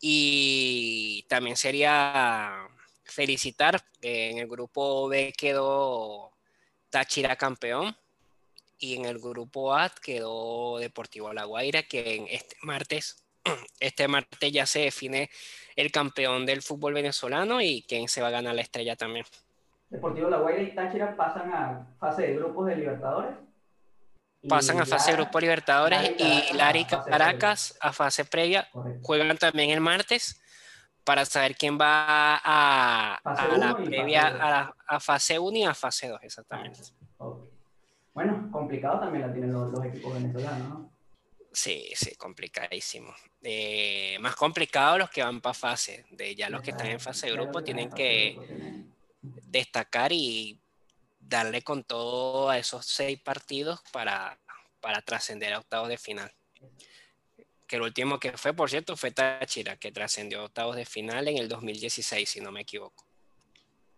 Y 0.00 1.24
también 1.28 1.56
sería 1.56 2.68
felicitar, 3.04 3.82
en 4.02 4.38
el 4.38 4.46
grupo 4.46 5.08
B 5.08 5.32
quedó 5.36 6.32
Táchira 6.90 7.36
campeón 7.36 7.96
y 8.80 8.96
en 8.96 9.04
el 9.04 9.18
grupo 9.18 9.74
A 9.74 9.90
quedó 9.90 10.78
Deportivo 10.78 11.32
La 11.32 11.44
Guaira, 11.44 11.82
que 11.82 12.16
en 12.16 12.26
este 12.28 12.56
martes, 12.62 13.22
este 13.80 14.08
martes 14.08 14.50
ya 14.50 14.66
se 14.66 14.80
define 14.80 15.30
el 15.76 15.92
campeón 15.92 16.46
del 16.46 16.62
fútbol 16.62 16.94
venezolano 16.94 17.60
y 17.60 17.84
quién 17.86 18.08
se 18.08 18.22
va 18.22 18.28
a 18.28 18.32
ganar 18.32 18.54
la 18.54 18.62
estrella 18.62 18.96
también. 18.96 19.26
Deportivo 19.90 20.30
La 20.30 20.38
Guaira 20.38 20.62
y 20.62 20.74
Táchira 20.74 21.16
pasan 21.16 21.52
a 21.52 21.86
fase 22.00 22.22
de 22.22 22.34
grupos 22.36 22.66
de 22.66 22.76
Libertadores. 22.76 23.36
Pasan 24.48 24.80
a 24.80 24.86
fase 24.86 25.10
de 25.10 25.18
grupos 25.18 25.42
Libertadores 25.42 26.12
y 26.18 26.54
Lari 26.54 26.86
Caracas 26.86 27.76
a 27.80 27.92
fase 27.92 28.24
previa. 28.24 28.68
Juegan 29.02 29.36
también 29.36 29.70
el 29.70 29.80
martes 29.80 30.40
para 31.04 31.24
saber 31.26 31.56
quién 31.56 31.78
va 31.78 32.40
a, 32.42 33.20
la 33.56 33.76
previa, 33.76 34.28
a, 34.28 34.74
a, 34.86 35.00
fase 35.00 35.38
1 35.38 35.58
y 35.58 35.64
a 35.64 35.74
fase 35.74 36.08
2, 36.08 36.20
exactamente. 36.22 36.80
Bueno, 38.12 38.50
complicado 38.50 39.00
también 39.00 39.26
la 39.26 39.32
tienen 39.32 39.52
los, 39.52 39.70
los 39.70 39.84
equipos 39.84 40.14
venezolanos, 40.14 40.68
¿no? 40.68 40.92
Sí, 41.52 41.90
sí, 41.94 42.14
complicadísimo. 42.14 43.12
Eh, 43.42 44.16
más 44.20 44.36
complicado 44.36 44.98
los 44.98 45.10
que 45.10 45.22
van 45.22 45.40
para 45.40 45.54
fase. 45.54 46.04
De 46.10 46.34
ya 46.34 46.48
los 46.48 46.62
que 46.62 46.70
están 46.70 46.88
en 46.88 47.00
fase 47.00 47.26
de 47.26 47.32
grupo 47.32 47.62
tienen 47.62 47.90
que 47.90 48.36
destacar 49.22 50.12
y 50.12 50.60
darle 51.18 51.62
con 51.62 51.84
todo 51.84 52.50
a 52.50 52.58
esos 52.58 52.86
seis 52.86 53.20
partidos 53.20 53.80
para, 53.92 54.38
para 54.80 55.02
trascender 55.02 55.52
a 55.52 55.58
octavos 55.58 55.88
de 55.88 55.98
final. 55.98 56.32
Que 57.66 57.76
el 57.76 57.82
último 57.82 58.18
que 58.18 58.36
fue, 58.36 58.52
por 58.52 58.70
cierto, 58.70 58.96
fue 58.96 59.10
Táchira, 59.10 59.76
que 59.76 59.92
trascendió 59.92 60.40
a 60.40 60.44
octavos 60.44 60.76
de 60.76 60.84
final 60.84 61.28
en 61.28 61.38
el 61.38 61.48
2016, 61.48 62.28
si 62.28 62.40
no 62.40 62.52
me 62.52 62.62
equivoco. 62.62 63.09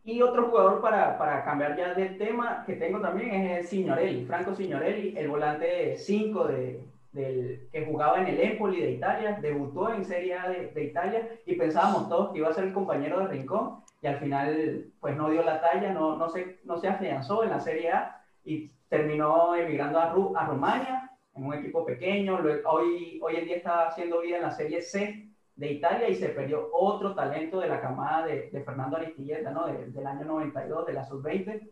Y 0.04 0.20
otro 0.20 0.48
jugador 0.48 0.80
para, 0.80 1.16
para, 1.16 1.44
cambiar 1.44 1.76
ya 1.76 1.94
del 1.94 2.18
tema 2.18 2.64
que 2.66 2.74
tengo 2.74 3.00
también 3.00 3.30
es 3.32 3.68
Signorelli, 3.68 4.24
Franco 4.24 4.52
Signorelli, 4.52 5.16
el 5.16 5.28
volante 5.28 5.96
5 5.96 6.44
de, 6.48 6.80
del, 7.12 7.68
que 7.70 7.86
jugaba 7.86 8.20
en 8.20 8.26
el 8.26 8.40
Empoli 8.40 8.80
de 8.80 8.90
Italia, 8.92 9.38
debutó 9.40 9.92
en 9.92 10.04
Serie 10.04 10.34
A 10.34 10.48
de, 10.48 10.84
Italia 10.84 11.28
y 11.46 11.54
pensábamos 11.54 12.08
todos 12.08 12.32
que 12.32 12.38
iba 12.38 12.48
a 12.48 12.52
ser 12.52 12.64
el 12.64 12.72
compañero 12.72 13.20
de 13.20 13.28
Rincón 13.28 13.84
y 14.00 14.08
al 14.08 14.18
final 14.18 14.86
pues 14.98 15.16
no 15.16 15.30
dio 15.30 15.44
la 15.44 15.60
talla, 15.60 15.92
no, 15.92 16.16
no, 16.16 16.28
se, 16.28 16.58
no 16.64 16.78
se 16.78 16.88
afianzó 16.88 17.44
en 17.44 17.50
la 17.50 17.60
Serie 17.60 17.92
A 17.92 18.20
y 18.44 18.72
terminó 18.88 19.54
emigrando 19.54 20.00
a, 20.00 20.12
Ru, 20.12 20.36
a 20.36 20.46
Rumania 20.46 21.10
en 21.36 21.46
un 21.46 21.54
equipo 21.54 21.86
pequeño, 21.86 22.40
hoy, 22.64 23.20
hoy 23.22 23.36
en 23.36 23.44
día 23.44 23.56
está 23.56 23.86
haciendo 23.86 24.20
vida 24.20 24.38
en 24.38 24.42
la 24.42 24.50
Serie 24.50 24.82
C 24.82 25.31
de 25.56 25.72
Italia 25.72 26.08
y 26.08 26.14
se 26.14 26.30
perdió 26.30 26.70
otro 26.72 27.14
talento 27.14 27.60
de 27.60 27.68
la 27.68 27.80
camada 27.80 28.26
de, 28.26 28.50
de 28.50 28.64
Fernando 28.64 28.96
Aristilleta, 28.96 29.50
¿no? 29.50 29.66
del 29.66 30.06
año 30.06 30.24
92, 30.24 30.86
de 30.86 30.92
la 30.92 31.04
sub-20, 31.04 31.70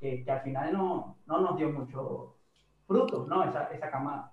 que, 0.00 0.24
que, 0.24 0.30
al 0.30 0.42
final 0.42 0.72
no, 0.72 1.18
no 1.26 1.40
nos 1.40 1.56
dio 1.56 1.70
mucho 1.70 2.36
frutos, 2.86 3.28
¿no? 3.28 3.44
Esa, 3.44 3.64
esa 3.64 3.90
camada 3.90 4.32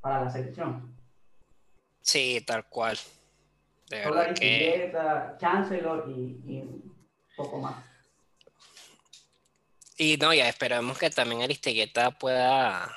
para 0.00 0.24
la 0.24 0.30
selección. 0.30 0.96
Sí, 2.00 2.42
tal 2.46 2.64
cual. 2.66 2.98
De 3.88 3.98
verdad 3.98 4.34
que... 4.34 4.92
Chancellor 5.38 6.04
y, 6.08 6.40
y, 6.44 6.92
poco 7.36 7.58
más. 7.58 7.76
Y 9.96 10.16
no, 10.16 10.34
ya 10.34 10.48
esperamos 10.48 10.98
que 10.98 11.08
también 11.10 11.42
Aristegueta 11.42 12.10
pueda 12.10 12.90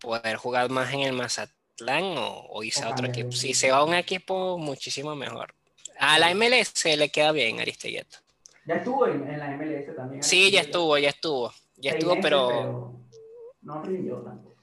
poder 0.00 0.36
jugar 0.36 0.70
más 0.70 0.92
en 0.92 1.00
el 1.00 1.12
Mazatlán 1.12 1.59
o, 1.82 2.46
o 2.50 2.62
irse 2.62 2.84
a 2.84 2.90
otro 2.90 3.06
equipo. 3.06 3.32
Si 3.32 3.54
se 3.54 3.70
va 3.70 3.78
a 3.78 3.84
un 3.84 3.94
equipo, 3.94 4.58
muchísimo 4.58 5.14
mejor. 5.16 5.54
A 5.98 6.18
la 6.18 6.34
MLS 6.34 6.84
le 6.84 7.10
queda 7.10 7.32
bien 7.32 7.60
Aristegueta. 7.60 8.18
Ya 8.64 8.76
estuvo 8.76 9.06
en, 9.06 9.38
la 9.38 9.48
MLS 9.48 9.94
también. 9.96 10.22
Sí, 10.22 10.50
ya 10.50 10.62
estuvo, 10.62 10.96
ya 10.98 11.10
estuvo. 11.10 11.52
Ya 11.76 11.92
estuvo, 11.92 12.20
pero... 12.20 12.94
No 13.62 13.82
rindió 13.82 14.16
tanto. 14.18 14.54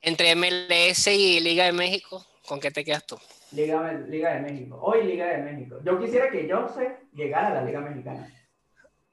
Entre 0.00 0.34
MLS 0.36 1.06
y 1.08 1.40
Liga 1.40 1.64
de 1.64 1.72
México, 1.72 2.24
¿con 2.46 2.60
qué 2.60 2.70
te 2.70 2.84
quedas 2.84 3.04
tú? 3.06 3.18
Liga, 3.52 3.92
Liga 3.92 4.34
de 4.34 4.40
México. 4.40 4.78
Hoy 4.80 5.04
Liga 5.04 5.26
de 5.26 5.38
México. 5.38 5.80
Yo 5.84 6.00
quisiera 6.00 6.30
que 6.30 6.48
Jose 6.48 6.98
llegara 7.12 7.48
a 7.48 7.54
la 7.54 7.64
Liga 7.64 7.80
Mexicana. 7.80 8.32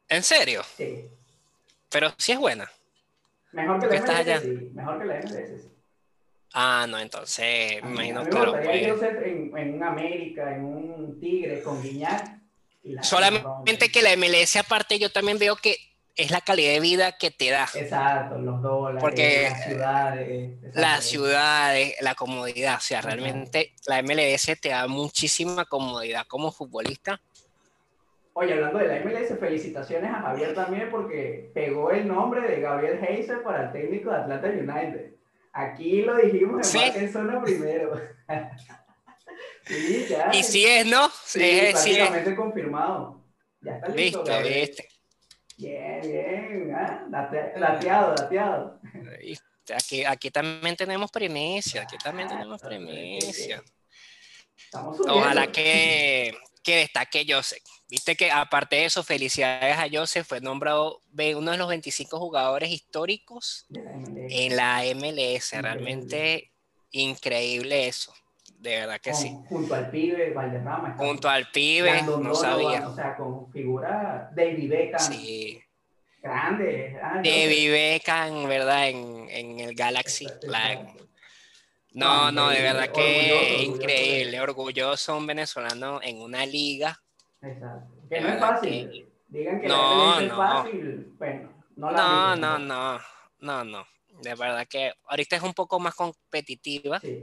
¿En 0.07 0.21
serio? 0.21 0.61
Sí. 0.75 1.09
Pero 1.89 2.13
sí 2.17 2.33
es 2.33 2.39
buena. 2.39 2.69
Mejor 3.51 3.79
que 3.79 3.87
¿Por 3.87 4.07
la 4.07 4.23
MLS, 4.23 4.41
sí. 4.41 4.71
Mejor 4.73 4.99
que 4.99 5.05
la 5.05 5.15
MLS, 5.15 5.61
sí. 5.61 5.74
Ah, 6.57 6.85
no, 6.87 6.97
entonces 6.97 7.83
me 7.83 8.07
imagino 8.07 8.23
que. 8.23 8.89
Jose 8.89 9.07
en, 9.25 9.57
en 9.57 9.73
un 9.73 9.83
América, 9.83 10.55
en 10.55 10.63
un 10.63 11.19
Tigre, 11.19 11.61
con 11.61 11.81
Guiñac. 11.81 12.31
Solamente 13.01 13.89
que 13.91 14.01
la 14.01 14.15
MLS 14.15 14.55
aparte 14.55 14.97
yo 14.97 15.11
también 15.11 15.37
veo 15.37 15.57
que 15.57 15.75
es 16.15 16.31
la 16.31 16.39
calidad 16.39 16.71
de 16.71 16.79
vida 16.79 17.17
que 17.17 17.29
te 17.29 17.49
da. 17.49 17.63
Exacto, 17.75 18.39
los 18.39 18.61
dólares, 18.61 19.01
Porque 19.01 19.49
las 19.49 19.63
ciudades. 19.63 20.45
Las 20.73 21.05
ciudades, 21.05 21.95
la 21.99 22.15
comodidad, 22.15 22.77
o 22.77 22.81
sea, 22.81 23.01
realmente 23.01 23.73
la 23.85 24.01
MLS 24.01 24.57
te 24.61 24.69
da 24.69 24.87
muchísima 24.87 25.65
comodidad 25.65 26.25
como 26.25 26.53
futbolista. 26.53 27.19
Oye, 28.33 28.53
hablando 28.53 28.79
de 28.79 28.87
la 28.87 28.99
MLS, 28.99 29.37
felicitaciones 29.39 30.09
a 30.09 30.21
Javier 30.21 30.53
también 30.53 30.89
porque 30.89 31.51
pegó 31.53 31.91
el 31.91 32.07
nombre 32.07 32.41
de 32.41 32.61
Gabriel 32.61 32.99
Heiser 33.03 33.43
para 33.43 33.65
el 33.65 33.71
técnico 33.73 34.09
de 34.09 34.17
Atlanta 34.17 34.47
United. 34.47 35.15
Aquí 35.57 36.01
lo 36.01 36.17
dijimos 36.17 36.75
en 36.75 36.91
Sí. 37.07 37.07
Zona 37.13 37.41
primero. 37.41 37.93
sí, 39.65 40.05
ya. 40.09 40.29
Y 40.33 40.43
si 40.43 40.65
es, 40.65 40.85
¿no? 40.85 41.09
Sí, 41.23 41.41
es, 41.41 41.79
sí 41.79 41.91
es. 41.91 41.97
prácticamente 41.97 42.35
confirmado. 42.35 43.23
Ya 43.61 43.75
está 43.75 43.87
listo. 43.87 44.23
Viste. 44.43 44.89
Bien, 45.57 46.01
bien. 46.01 46.75
ah, 46.75 47.05
date- 47.09 47.53
dateado. 47.57 48.81
Aquí, 49.73 50.03
aquí 50.03 50.29
también 50.29 50.75
tenemos 50.75 51.09
primicia, 51.09 51.83
aquí 51.83 51.97
también 51.97 52.27
tenemos 52.27 52.61
primicia. 52.61 53.63
Ojalá 55.07 55.47
que, 55.47 56.37
que 56.65 56.75
destaque 56.77 57.25
Joseph. 57.27 57.63
Viste 57.87 58.15
que 58.17 58.31
aparte 58.31 58.77
de 58.77 58.85
eso, 58.85 59.03
felicidades 59.03 59.77
a 59.77 59.87
Joseph, 59.91 60.27
fue 60.27 60.41
nombrado 60.41 60.99
uno 61.35 61.51
de 61.51 61.57
los 61.57 61.67
25 61.69 62.17
jugadores 62.19 62.71
históricos 62.71 63.67
en 64.27 64.55
la 64.55 64.83
MLS. 64.85 65.51
Realmente 65.61 66.51
increíble 66.91 67.87
eso. 67.87 68.13
De 68.57 68.77
verdad 68.79 68.99
que 68.99 69.11
Con- 69.11 69.21
sí. 69.21 69.37
Junto 69.47 69.75
al 69.75 69.89
pibe, 69.91 70.31
Valderrama. 70.33 70.95
Junto 70.97 71.29
al 71.29 71.51
pibe, 71.51 72.03
no 72.17 72.33
sabía. 72.33 72.87
O 72.87 72.95
sea, 72.95 73.15
con 73.15 73.51
figura 73.51 74.31
David 74.35 74.69
Beckham. 74.71 74.99
Sí. 74.99 75.61
Grande. 76.23 76.97
ah, 76.99 77.21
David 77.23 77.71
Beckham, 77.71 78.47
¿verdad? 78.47 78.89
En, 78.89 79.29
en 79.29 79.59
el 79.59 79.75
Galaxy. 79.75 80.25
La-. 80.47 80.81
No, 81.95 82.31
no, 82.31 82.49
de 82.49 82.61
verdad 82.61 82.91
que 82.91 83.31
orgulloso, 83.33 83.63
increíble. 83.63 84.39
Orgulloso 84.41 85.17
un 85.17 85.27
venezolano 85.27 85.99
en 86.01 86.21
una 86.21 86.45
liga. 86.45 87.01
Exacto. 87.41 87.93
Que 88.09 88.21
no 88.21 88.27
es 88.29 88.39
fácil. 88.39 89.07
Digan 89.27 89.59
que 89.61 89.67
No, 89.67 90.19
es 90.19 90.31
fácil. 90.33 91.13
Bueno, 91.17 91.63
no 91.75 91.91
la 91.91 91.97
No, 91.97 92.35
no, 92.35 92.59
no, 92.59 92.99
no, 93.39 93.63
no. 93.63 93.87
De 94.21 94.35
verdad 94.35 94.67
que 94.67 94.93
ahorita 95.07 95.35
es 95.35 95.41
un 95.43 95.53
poco 95.53 95.79
más 95.79 95.95
competitiva, 95.95 96.99
Sí. 96.99 97.21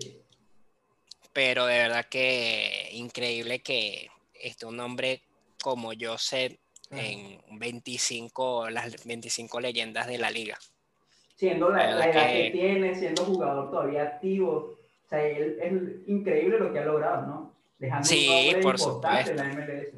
pero 1.32 1.66
de 1.66 1.78
verdad 1.78 2.06
que 2.10 2.88
increíble 2.92 3.62
que 3.62 4.10
este, 4.34 4.66
un 4.66 4.78
hombre 4.80 5.22
como 5.62 5.92
yo 5.92 6.18
sé 6.18 6.58
en 6.90 7.40
25, 7.58 8.68
las 8.68 9.04
25 9.06 9.60
leyendas 9.60 10.06
de 10.06 10.18
la 10.18 10.30
liga. 10.30 10.58
Siendo 11.34 11.70
la, 11.70 11.90
edad 11.90 12.10
que... 12.12 12.42
que- 12.44 12.50
tiene, 12.52 12.94
siendo 12.94 13.24
jugador 13.24 13.70
todavía 13.70 14.02
activo. 14.02 14.76
O 15.04 15.08
sea, 15.08 15.24
él, 15.24 15.58
es 15.60 16.08
increíble 16.08 16.58
lo 16.58 16.72
que 16.72 16.78
ha 16.78 16.84
logrado, 16.84 17.26
¿no? 17.26 17.54
Dejando 17.78 18.06
Sí, 18.08 18.52
un 18.54 18.60
por 18.62 18.74
importante 18.76 19.24
supuesto. 19.34 19.42
en 19.42 19.56
la 19.56 19.64
MLS. 19.66 19.94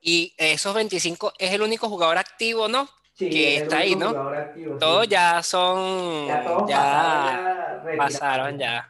Y 0.00 0.34
esos 0.36 0.74
25 0.74 1.32
es 1.38 1.52
el 1.52 1.62
único 1.62 1.88
jugador 1.88 2.18
activo, 2.18 2.68
¿no? 2.68 2.88
Sí, 3.14 3.30
Que 3.30 3.56
es 3.56 3.62
el 3.62 3.62
está 3.64 3.78
ahí, 3.78 3.94
¿no? 3.94 4.08
jugador 4.10 4.36
activo, 4.36 4.74
sí. 4.74 4.78
Todos 4.80 5.08
ya 5.08 5.42
son, 5.42 6.26
Ya 6.28 6.44
todos 6.44 6.68
ya 6.68 6.76
pasaron, 6.76 7.84
ya 7.92 7.96
pasaron 7.96 8.58
ya. 8.58 8.88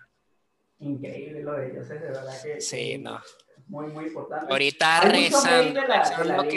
Increíble 0.79 1.43
lo 1.43 1.53
de 1.55 1.71
ellos, 1.71 1.83
es 1.91 2.01
de 2.01 2.07
verdad 2.07 2.43
que 2.43 2.61
Sí, 2.61 2.99
no. 2.99 3.21
Muy, 3.67 3.87
muy 3.93 4.05
importante. 4.07 4.47
Ahorita 4.51 5.01
Hay 5.03 5.23
mucho 5.31 5.39
hate 5.39 5.75
rezando, 5.75 5.81
de 5.81 5.89
la, 5.89 6.19
de 6.19 6.25
la 6.25 6.49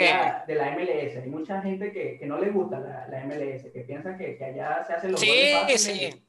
que... 0.46 0.52
de 0.52 0.58
la 0.58 0.70
MLS. 0.72 1.16
Hay 1.22 1.28
mucha 1.30 1.60
gente 1.62 1.92
que, 1.92 2.18
que 2.18 2.26
no 2.26 2.38
le 2.38 2.50
gusta 2.50 2.78
la, 2.80 3.06
la 3.08 3.24
MLS, 3.24 3.64
que 3.72 3.80
piensa 3.86 4.16
que, 4.16 4.36
que 4.36 4.44
allá 4.44 4.84
se 4.86 4.92
hacen 4.92 5.12
los 5.12 5.20
Sí, 5.20 5.52
goles 5.60 5.82
sí. 5.82 6.22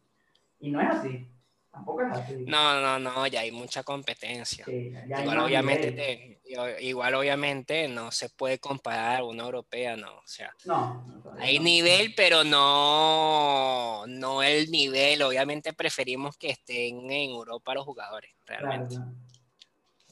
Y, 0.60 0.72
no 0.72 0.82
es 0.82 0.90
así. 0.90 1.28
Tampoco 1.72 2.02
es 2.02 2.12
así. 2.12 2.44
No, 2.48 2.82
no, 2.82 2.98
no, 2.98 3.28
ya 3.28 3.42
hay 3.42 3.52
mucha 3.52 3.84
competencia. 3.84 4.66
Sí, 4.66 4.92
Igual 5.22 5.40
obviamente, 5.40 5.92
te- 5.92 6.40
igual 6.82 7.14
obviamente 7.14 7.88
no 7.88 8.12
se 8.12 8.30
puede 8.30 8.58
comparar 8.58 9.22
una 9.24 9.44
europea, 9.44 9.96
no. 9.96 10.16
O 10.16 10.26
sea, 10.26 10.52
No, 10.66 11.06
hay 11.38 11.60
no. 11.60 11.66
nivel, 11.66 12.14
pero 12.16 12.44
no, 12.44 14.06
no 14.08 14.42
el 14.42 14.72
nivel. 14.72 15.22
Obviamente 15.22 15.74
preferimos 15.74 16.38
que 16.38 16.50
estén 16.50 17.12
en 17.12 17.32
Europa 17.32 17.74
los 17.76 17.86
jugadores, 17.86 18.32
realmente. 18.46 18.96
claro. 18.96 19.12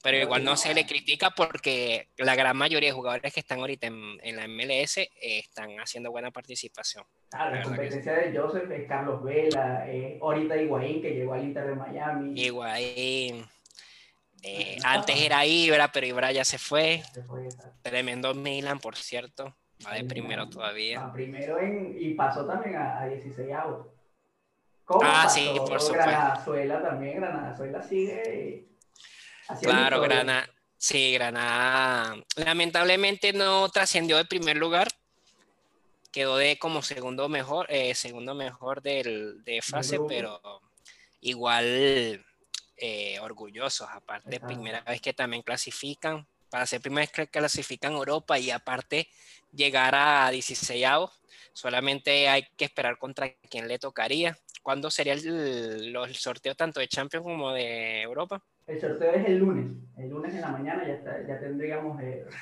Pero 0.05 0.17
igual 0.19 0.43
no 0.43 0.55
se 0.55 0.71
le 0.75 0.85
critica 0.85 1.31
porque 1.31 2.09
la 2.17 2.35
gran 2.35 2.55
mayoría 2.55 2.89
de 2.89 2.93
jugadores 2.93 3.33
que 3.33 3.39
están 3.39 3.59
ahorita 3.59 3.87
en, 3.87 4.19
en 4.21 4.35
la 4.35 4.47
MLS 4.47 4.97
eh, 4.99 5.09
están 5.19 5.71
haciendo 5.79 6.11
buena 6.11 6.29
participación. 6.29 7.03
Claro, 7.31 7.55
la 7.55 7.63
competencia 7.63 8.13
de 8.13 8.37
Joseph 8.37 8.69
es 8.69 8.87
Carlos 8.87 9.23
Vela, 9.23 9.85
eh, 9.89 10.19
ahorita 10.21 10.57
Higuaín, 10.57 11.01
que 11.01 11.09
llegó 11.09 11.33
al 11.33 11.43
Inter 11.43 11.65
de 11.65 11.75
Miami. 11.75 12.39
Higuaín, 12.39 13.45
eh, 14.43 14.77
Ah, 14.83 14.93
antes 14.93 15.19
era 15.19 15.43
Ibra, 15.43 15.91
pero 15.91 16.05
Ibra 16.05 16.31
ya 16.31 16.45
se 16.45 16.59
fue. 16.59 17.01
Se 17.11 17.23
fue, 17.23 17.43
exacto. 17.45 17.75
Tremendo 17.81 18.35
Milan, 18.35 18.77
por 18.79 18.95
cierto. 18.95 19.55
Va 19.83 19.93
de 19.95 20.03
primero 20.03 20.47
todavía. 20.47 21.01
Ah, 21.03 21.11
primero 21.11 21.57
en, 21.59 21.95
y 21.99 22.13
pasó 22.13 22.45
también 22.45 22.75
a, 22.75 23.01
a 23.01 23.07
16 23.07 23.51
avos. 23.53 23.87
¿Cómo 24.85 25.01
Ah, 25.03 25.23
pasó? 25.23 25.33
sí, 25.35 25.49
por 25.67 25.81
supuesto. 25.81 26.11
Granadazuela 26.11 26.81
también, 26.83 27.15
Granadazuela 27.19 27.81
sigue 27.81 28.21
haciendo 28.21 28.74
Claro. 29.61 30.01
Granada. 30.01 30.49
Sí, 30.77 31.13
Granada. 31.13 32.15
Lamentablemente 32.35 33.33
no 33.33 33.69
trascendió 33.69 34.17
de 34.17 34.25
primer 34.25 34.57
lugar. 34.57 34.87
Quedó 36.11 36.37
de 36.37 36.57
como 36.57 36.81
segundo 36.81 37.27
mejor, 37.27 37.65
eh, 37.69 37.93
segundo 37.95 38.35
mejor 38.35 38.81
del, 38.81 39.43
de 39.43 39.61
fase, 39.61 39.99
pero 40.07 40.39
igual 41.21 42.23
eh, 42.77 43.19
orgullosos. 43.19 43.89
Aparte, 43.91 44.39
primera 44.39 44.81
vez 44.81 45.01
que 45.01 45.13
también 45.13 45.43
clasifican. 45.43 46.27
Para 46.49 46.65
ser 46.65 46.81
primera 46.81 47.01
vez 47.01 47.11
que 47.11 47.27
clasifican 47.27 47.93
Europa 47.93 48.39
y 48.39 48.51
aparte 48.51 49.09
llegar 49.51 49.95
a 49.95 50.29
16 50.29 50.85
solamente 51.51 52.29
hay 52.29 52.47
que 52.55 52.65
esperar 52.65 52.97
contra 52.97 53.33
quién 53.49 53.67
le 53.67 53.79
tocaría. 53.79 54.37
¿Cuándo 54.61 54.91
sería 54.91 55.13
el, 55.13 55.95
el 55.95 56.15
sorteo 56.15 56.55
tanto 56.55 56.79
de 56.79 56.87
Champions 56.87 57.23
como 57.23 57.51
de 57.51 58.01
Europa? 58.01 58.41
El 58.67 58.79
sorteo 58.81 59.13
es 59.13 59.25
el 59.25 59.37
lunes. 59.37 59.67
El 59.97 60.09
lunes 60.09 60.33
en 60.33 60.41
la 60.41 60.47
mañana 60.47 60.85
ya, 60.85 60.93
está- 60.93 61.25
ya 61.27 61.39
tendríamos 61.39 62.01
eh, 62.01 62.25
la, 62.25 62.37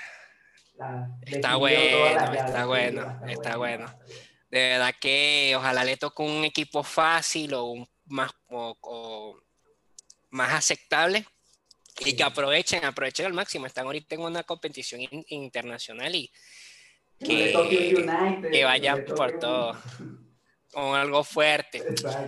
Está 1.22 1.56
bueno, 1.56 2.34
está 2.34 2.66
bueno, 2.66 3.16
está 3.26 3.58
bueno. 3.58 3.94
De 4.50 4.60
verdad 4.60 4.94
que 5.00 5.54
ojalá 5.58 5.84
le 5.84 5.98
toque 5.98 6.22
un 6.22 6.44
equipo 6.46 6.84
fácil 6.84 7.54
o 7.56 7.64
un 7.66 7.88
más, 8.06 8.32
o- 8.50 8.78
o 8.82 9.42
más 10.30 10.54
aceptable 10.54 11.26
y 12.06 12.16
que 12.16 12.24
aprovechen, 12.24 12.84
aprovechen 12.86 13.26
al 13.26 13.34
máximo. 13.34 13.66
Están 13.66 13.86
ahorita 13.86 14.16
en 14.16 14.22
una 14.22 14.44
competición 14.44 15.02
in- 15.02 15.26
internacional 15.30 16.14
y 16.16 16.32
Que 17.20 17.94
que 18.50 18.62
no 18.62 18.68
vayan 18.68 19.02
por 19.16 19.32
todo. 19.34 19.78
con 20.74 20.96
algo 20.96 21.24
fuerte. 21.24 21.84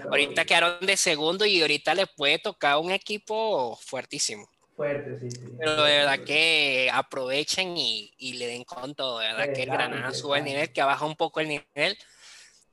Ahorita 0.10 0.46
quedaron 0.46 0.86
de 0.86 0.96
segundo 0.96 1.46
y 1.46 1.62
ahorita 1.62 1.94
les 1.96 2.08
puede 2.10 2.40
tocar 2.40 2.78
un 2.78 2.92
equipo 2.92 3.78
fuertísimo. 3.82 4.48
Fuerte, 4.76 5.20
sí, 5.20 5.32
sí. 5.32 5.40
Pero 5.58 5.84
de 5.84 5.98
verdad 5.98 6.20
que 6.26 6.90
aprovechen 6.94 7.78
y, 7.78 8.14
y 8.18 8.34
le 8.34 8.48
den 8.48 8.64
con 8.64 8.94
todo. 8.94 9.20
De 9.20 9.28
verdad 9.28 9.54
que 9.54 9.64
el 9.64 9.70
Granada 9.70 10.14
sube 10.14 10.38
el 10.40 10.44
nivel, 10.44 10.72
que 10.72 10.84
baja 10.84 11.06
un 11.06 11.16
poco 11.16 11.40
el 11.40 11.48
nivel, 11.48 11.98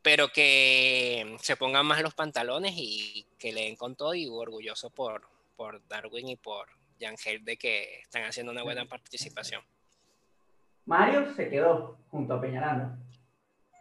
pero 0.03 0.29
que 0.29 1.37
se 1.41 1.57
pongan 1.57 1.87
más 1.87 2.03
los 2.03 2.15
pantalones 2.15 2.75
y 2.77 3.27
que 3.39 3.53
le 3.53 3.63
den 3.63 3.77
con 3.77 3.95
todo. 3.95 4.15
Y 4.15 4.27
orgulloso 4.27 4.91
por, 4.91 5.29
por 5.57 5.87
Darwin 5.87 6.29
y 6.29 6.37
por 6.37 6.69
Yangel 6.99 7.45
de 7.45 7.57
que 7.57 8.01
están 8.01 8.25
haciendo 8.25 8.51
una 8.51 8.65
buena 8.65 8.85
participación. 8.85 9.63
Mario 10.85 11.33
se 11.35 11.49
quedó 11.49 11.99
junto 12.11 12.35
a 12.35 12.41
Peñaranda. 12.41 12.99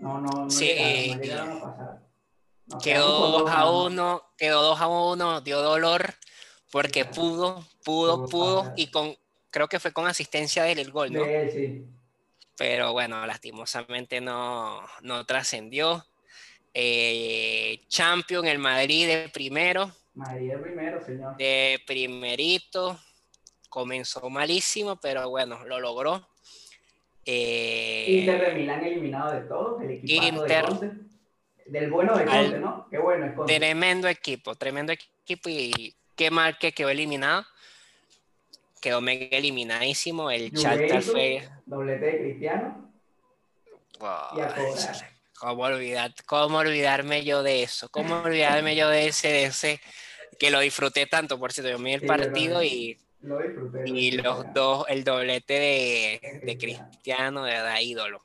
No, 0.02 0.20
no, 0.20 0.30
no 0.46 0.50
Sí. 0.50 0.66
llegaron, 0.66 1.08
no 1.08 1.22
llegaron 1.24 1.52
a 2.74 2.80
Quedó 2.84 3.06
con 3.22 3.32
2 3.32 3.42
dos 3.44 3.52
a 3.52 3.54
nada 3.56 3.66
más. 3.66 3.92
1, 3.92 4.24
quedó 4.38 4.62
2 4.64 4.82
a 4.82 4.88
1, 4.88 5.42
dio 5.42 5.62
dolor 5.62 6.14
porque 6.72 7.02
Claro. 7.04 7.16
pudo, 7.16 7.68
pudo, 7.84 8.26
Pudo 8.28 8.74
y 8.76 8.88
con 8.88 9.16
creo 9.50 9.68
que 9.68 9.80
fue 9.80 9.92
con 9.92 10.08
asistencia 10.08 10.64
del 10.64 10.80
el 10.80 10.92
gol, 10.92 11.12
¿no? 11.14 11.26
Él, 11.26 11.52
sí. 11.52 11.86
pero 12.58 12.94
bueno, 12.94 13.26
lastimosamente 13.26 14.22
no, 14.22 14.82
no 15.02 15.26
trascendió. 15.26 16.06
Eh, 16.74 17.82
champion, 17.90 18.48
el 18.48 18.60
Madrid 18.60 19.08
de 19.08 19.30
primero. 19.30 19.92
Madrid 20.14 20.52
de 20.52 20.58
primero, 20.58 21.06
señor. 21.06 21.36
De 21.38 21.82
primerito. 21.86 22.98
Comenzó 23.70 24.30
malísimo, 24.30 24.98
pero 25.00 25.30
bueno, 25.30 25.66
lo 25.66 25.80
logró. 25.80 26.28
Eh, 27.26 28.06
Inter 28.08 28.42
de 28.42 28.56
Milán 28.56 28.84
eliminado 28.84 29.32
de 29.34 29.42
todos, 29.42 29.82
el 29.82 29.92
equipo 29.92 30.44
de 30.44 30.62
Conte. 30.62 30.92
Del 31.68 31.92
bueno 31.92 32.18
de 32.18 32.26
Conte, 32.26 32.60
¿no? 32.60 32.88
Qué 32.90 32.98
bueno 32.98 33.26
es 33.26 33.34
Conte. 33.34 33.58
Tremendo 33.58 34.08
equipo, 34.08 34.56
tremendo 34.56 34.94
equipo 34.94 35.50
y 35.50 35.96
qué 36.16 36.32
mal 36.32 36.58
que 36.58 36.72
quedó 36.72 36.90
eliminado. 36.90 37.46
Quedó 38.82 39.00
mega 39.00 39.38
eliminadísimo. 39.38 40.32
El 40.32 40.52
Charter 40.54 41.04
fue. 41.04 41.48
Doblete 41.66 42.06
de 42.06 42.20
Cristiano. 42.20 42.92
y 44.36 44.40
a 44.42 44.56
¿Cómo, 45.40 45.64
olvidar, 45.64 46.14
¿Cómo 46.26 46.58
olvidarme 46.58 47.24
yo 47.24 47.44
de 47.44 47.64
eso? 47.64 47.90
¿Cómo 47.90 48.22
olvidarme 48.22 48.76
yo 48.76 48.90
de 48.90 49.08
ese, 49.08 49.28
de 49.28 49.46
ese 49.46 49.82
que 50.40 50.52
lo 50.52 50.60
disfruté 50.60 51.06
tanto? 51.06 51.40
Por 51.40 51.52
cierto, 51.52 51.72
yo 51.72 51.84
vi 51.84 51.94
el 51.94 52.06
partido 52.06 52.64
y 52.64 53.00
lo 53.22 53.40
disfruté. 53.40 53.84
Y 53.90 54.12
los 54.12 54.54
dos, 54.54 54.86
el 54.90 55.04
doblete 55.04 55.54
de, 55.54 56.42
de 56.44 56.58
Cristiano, 56.58 57.44
de 57.44 57.52
verdad, 57.52 57.80
ídolo. 57.82 58.24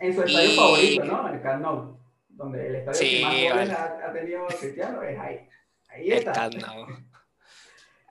En 0.00 0.14
su 0.14 0.22
estadio 0.22 0.50
favorito, 0.56 1.04
¿no? 1.04 1.32
El 1.32 1.42
Camp 1.42 1.62
Nou, 1.62 1.98
donde 2.28 2.66
el 2.66 2.74
estadio 2.76 3.00
que 3.00 3.22
más 3.22 3.34
goles 3.34 3.70
ha, 3.70 4.08
ha, 4.08 4.12
tenido 4.12 4.46
Cristiano 4.46 5.02
es 5.02 5.18
ahí. 5.18 5.48
Ahí 5.88 6.12
está. 6.12 6.50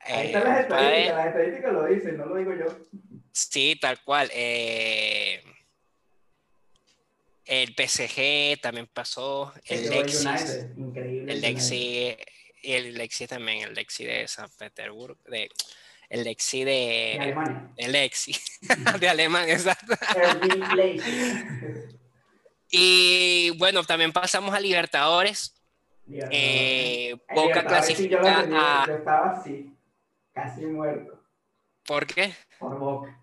Ahí 0.02 0.28
están 0.28 0.44
las 0.44 0.62
estadísticas, 0.62 1.16
las 1.16 1.28
estadísticas 1.28 1.74
lo 1.74 1.86
dicen, 1.86 2.18
no 2.18 2.26
lo 2.26 2.36
digo 2.38 2.54
yo. 2.56 2.66
Sí, 3.32 3.78
tal 3.80 4.02
cual. 4.04 4.30
Eh, 4.34 5.44
el 7.46 7.76
PSG 7.76 8.60
también 8.62 8.88
pasó, 8.88 9.54
el 9.66 9.90
Lexis, 9.90 10.66
increíble. 10.78 11.34
El 11.34 11.42
Lexi, 11.42 12.18
el 12.64 12.94
Lexi 12.96 13.28
también, 13.28 13.68
el 13.68 13.74
Lexi 13.74 14.06
de 14.06 14.28
San 14.28 14.50
Petersburgo, 14.58 15.22
de 15.28 15.50
el 16.10 16.24
Lexi 16.24 16.64
de, 16.64 16.72
de 16.72 17.20
Alemania. 17.22 17.72
El 17.78 17.92
Lexi 17.92 18.36
de 19.00 19.10
Alemania, 19.10 19.54
exacto. 19.54 19.94
y 22.72 23.52
bueno, 23.58 23.84
también 23.84 24.12
pasamos 24.12 24.54
a 24.54 24.60
Libertadores. 24.60 25.56
Eh, 26.12 27.16
Boca 27.36 27.64
clasifica 27.64 28.48
a... 28.52 28.88
Yo 28.88 28.96
estaba 28.96 29.32
así, 29.32 29.76
casi 30.34 30.66
muerto. 30.66 31.24
¿Por 31.86 32.08
qué? 32.08 32.34
Por 32.58 32.80
Boca. 32.80 33.16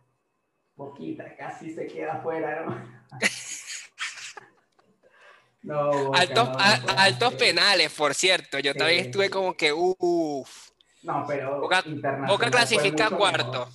Boquita, 0.76 1.34
casi 1.36 1.74
se 1.74 1.86
queda 1.86 2.14
afuera, 2.14 2.52
hermano. 2.52 3.04
no, 5.62 6.14
altos, 6.14 6.48
altos 6.96 7.34
penales, 7.34 7.92
por 7.92 8.14
cierto. 8.14 8.58
Yo 8.58 8.74
también 8.74 9.06
estuve 9.06 9.30
como 9.30 9.56
que, 9.56 9.72
uff 9.72 10.65
no, 11.06 11.24
pero 11.26 11.60
Boca, 11.60 11.84
Boca 12.26 12.50
clasifica 12.50 13.10
cuarto. 13.10 13.68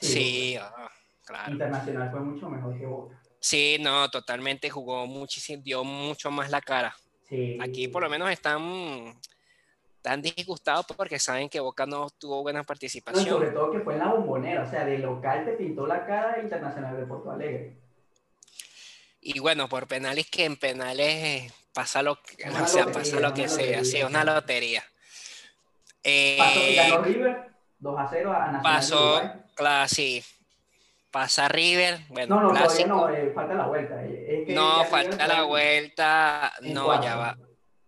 Sí, 0.00 0.56
ah, 0.60 0.90
claro. 1.24 1.52
Internacional 1.52 2.10
fue 2.10 2.20
mucho 2.20 2.48
mejor 2.48 2.78
que 2.78 2.86
Boca. 2.86 3.20
Sí, 3.40 3.76
no, 3.80 4.08
totalmente 4.10 4.70
jugó 4.70 5.06
muchísimo, 5.06 5.62
dio 5.62 5.84
mucho 5.84 6.30
más 6.30 6.50
la 6.50 6.60
cara. 6.60 6.96
Sí. 7.28 7.58
Aquí 7.60 7.88
por 7.88 8.02
lo 8.02 8.08
menos 8.08 8.30
están 8.30 9.18
tan 10.00 10.22
disgustados 10.22 10.86
porque 10.96 11.18
saben 11.18 11.48
que 11.48 11.58
Boca 11.58 11.84
no 11.84 12.08
tuvo 12.10 12.42
buena 12.42 12.62
participación. 12.62 13.24
No, 13.24 13.30
sobre 13.30 13.50
todo 13.50 13.72
que 13.72 13.80
fue 13.80 13.94
en 13.94 13.98
la 13.98 14.12
bombonera, 14.12 14.62
o 14.62 14.70
sea, 14.70 14.84
de 14.84 14.98
local 14.98 15.44
te 15.44 15.52
pintó 15.52 15.86
la 15.86 16.06
cara 16.06 16.40
Internacional 16.40 16.96
de 16.96 17.06
Porto 17.06 17.30
Alegre. 17.32 17.76
Y 19.20 19.40
bueno, 19.40 19.68
por 19.68 19.88
penales 19.88 20.30
que 20.30 20.44
en 20.44 20.56
penales 20.56 21.52
pasa 21.72 22.02
lo, 22.02 22.12
o 22.12 22.66
sea, 22.68 22.86
pasa 22.86 23.18
lo 23.18 23.34
que 23.34 23.48
sea, 23.48 23.84
sí, 23.84 24.00
una 24.04 24.22
lotería. 24.22 24.84
Eh, 26.08 26.36
pasó 26.38 26.60
y 26.60 26.74
ganó 26.76 27.02
River 27.02 27.50
2 27.78 27.98
a 27.98 28.08
0 28.08 28.32
a 28.32 28.38
Nacional. 28.38 28.62
Pasó, 28.62 29.22
claro, 29.56 29.88
sí. 29.88 30.22
Pasa 31.10 31.48
River. 31.48 31.98
Bueno, 32.10 32.36
no, 32.36 32.42
no, 32.42 32.50
clásico. 32.50 32.88
no, 32.88 33.08
eh, 33.08 33.32
falta 33.34 33.54
la 33.54 33.66
vuelta. 33.66 34.04
Eh, 34.04 34.26
es 34.28 34.46
que 34.46 34.54
no, 34.54 34.84
falta 34.84 35.26
la 35.26 35.42
vuelta. 35.42 36.52
No, 36.60 37.02
ya 37.02 37.16
va. 37.16 37.36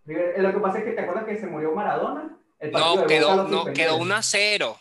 River, 0.05 0.35
eh, 0.37 0.43
lo 0.43 0.53
que 0.53 0.59
pasa 0.59 0.79
es 0.79 0.85
que 0.85 0.93
te 0.93 1.01
acuerdas 1.03 1.27
que 1.27 1.39
se 1.39 1.47
murió 1.47 1.73
Maradona. 1.73 2.37
El 2.59 2.73
no, 2.73 3.07
quedó, 3.07 3.45
no, 3.45 3.67
quedó 3.67 3.99
1 3.99 4.15
a 4.15 4.23
0. 4.23 4.77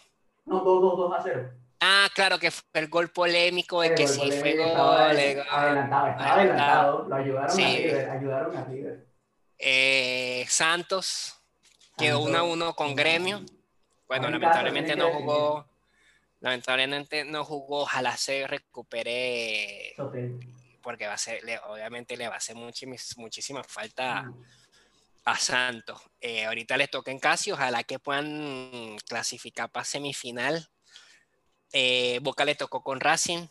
No, 0.46 0.62
2, 0.62 0.82
2, 0.82 0.98
2 0.98 1.14
a 1.14 1.22
0. 1.22 1.50
Ah, 1.80 2.08
claro, 2.16 2.40
que 2.40 2.50
fue 2.50 2.64
el 2.74 2.88
gol 2.88 3.10
polémico 3.10 3.82
de 3.82 3.94
que 3.94 4.08
sí 4.08 4.32
fue 4.32 4.56
gol. 4.56 4.68
Estaba 4.70 5.10
adelantado, 5.10 6.08
estaba 6.08 6.34
adelantado. 6.34 7.06
Lo 7.08 7.16
ayudaron 7.16 7.52
sí. 7.52 7.64
a 7.64 7.78
River, 7.78 8.10
ayudaron 8.10 8.58
a 8.58 8.64
River. 8.64 9.08
Eh, 9.60 10.46
Santos 10.48 11.37
Quedó 11.98 12.20
1 12.22 12.38
a 12.38 12.44
1 12.44 12.76
con 12.76 12.96
Gremio. 12.96 13.44
Bueno, 14.08 14.30
lamentablemente 14.30 14.96
no 14.96 15.12
jugó. 15.12 15.68
Lamentablemente 16.40 17.26
no 17.26 17.44
jugó. 17.44 17.82
Ojalá 17.82 18.16
se 18.16 18.46
recupere. 18.48 19.96
Porque 20.82 21.08
va 21.08 21.14
a 21.14 21.18
ser, 21.18 21.42
obviamente 21.68 22.16
le 22.16 22.28
va 22.28 22.36
a 22.36 22.38
hacer 22.38 22.56
muchísima, 22.56 23.64
falta 23.64 24.32
a 25.26 25.36
Santos. 25.38 26.00
Eh, 26.22 26.46
ahorita 26.46 26.78
les 26.78 26.90
toca 26.90 27.12
en 27.12 27.20
casi. 27.20 27.52
Ojalá 27.52 27.84
que 27.84 28.00
puedan 28.00 28.98
clasificar 29.08 29.70
para 29.70 29.84
semifinal. 29.84 30.70
Eh, 31.74 32.20
Boca 32.22 32.46
le 32.46 32.56
tocó 32.56 32.84
con 32.84 33.00
Racing. 33.00 33.48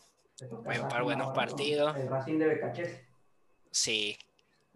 para 0.63 1.03
buenos 1.03 1.35
partidos. 1.35 1.95
El 1.97 2.09
Racing 2.09 2.39
de 2.39 2.47
Becachés. 2.47 3.01
Sí, 3.71 4.17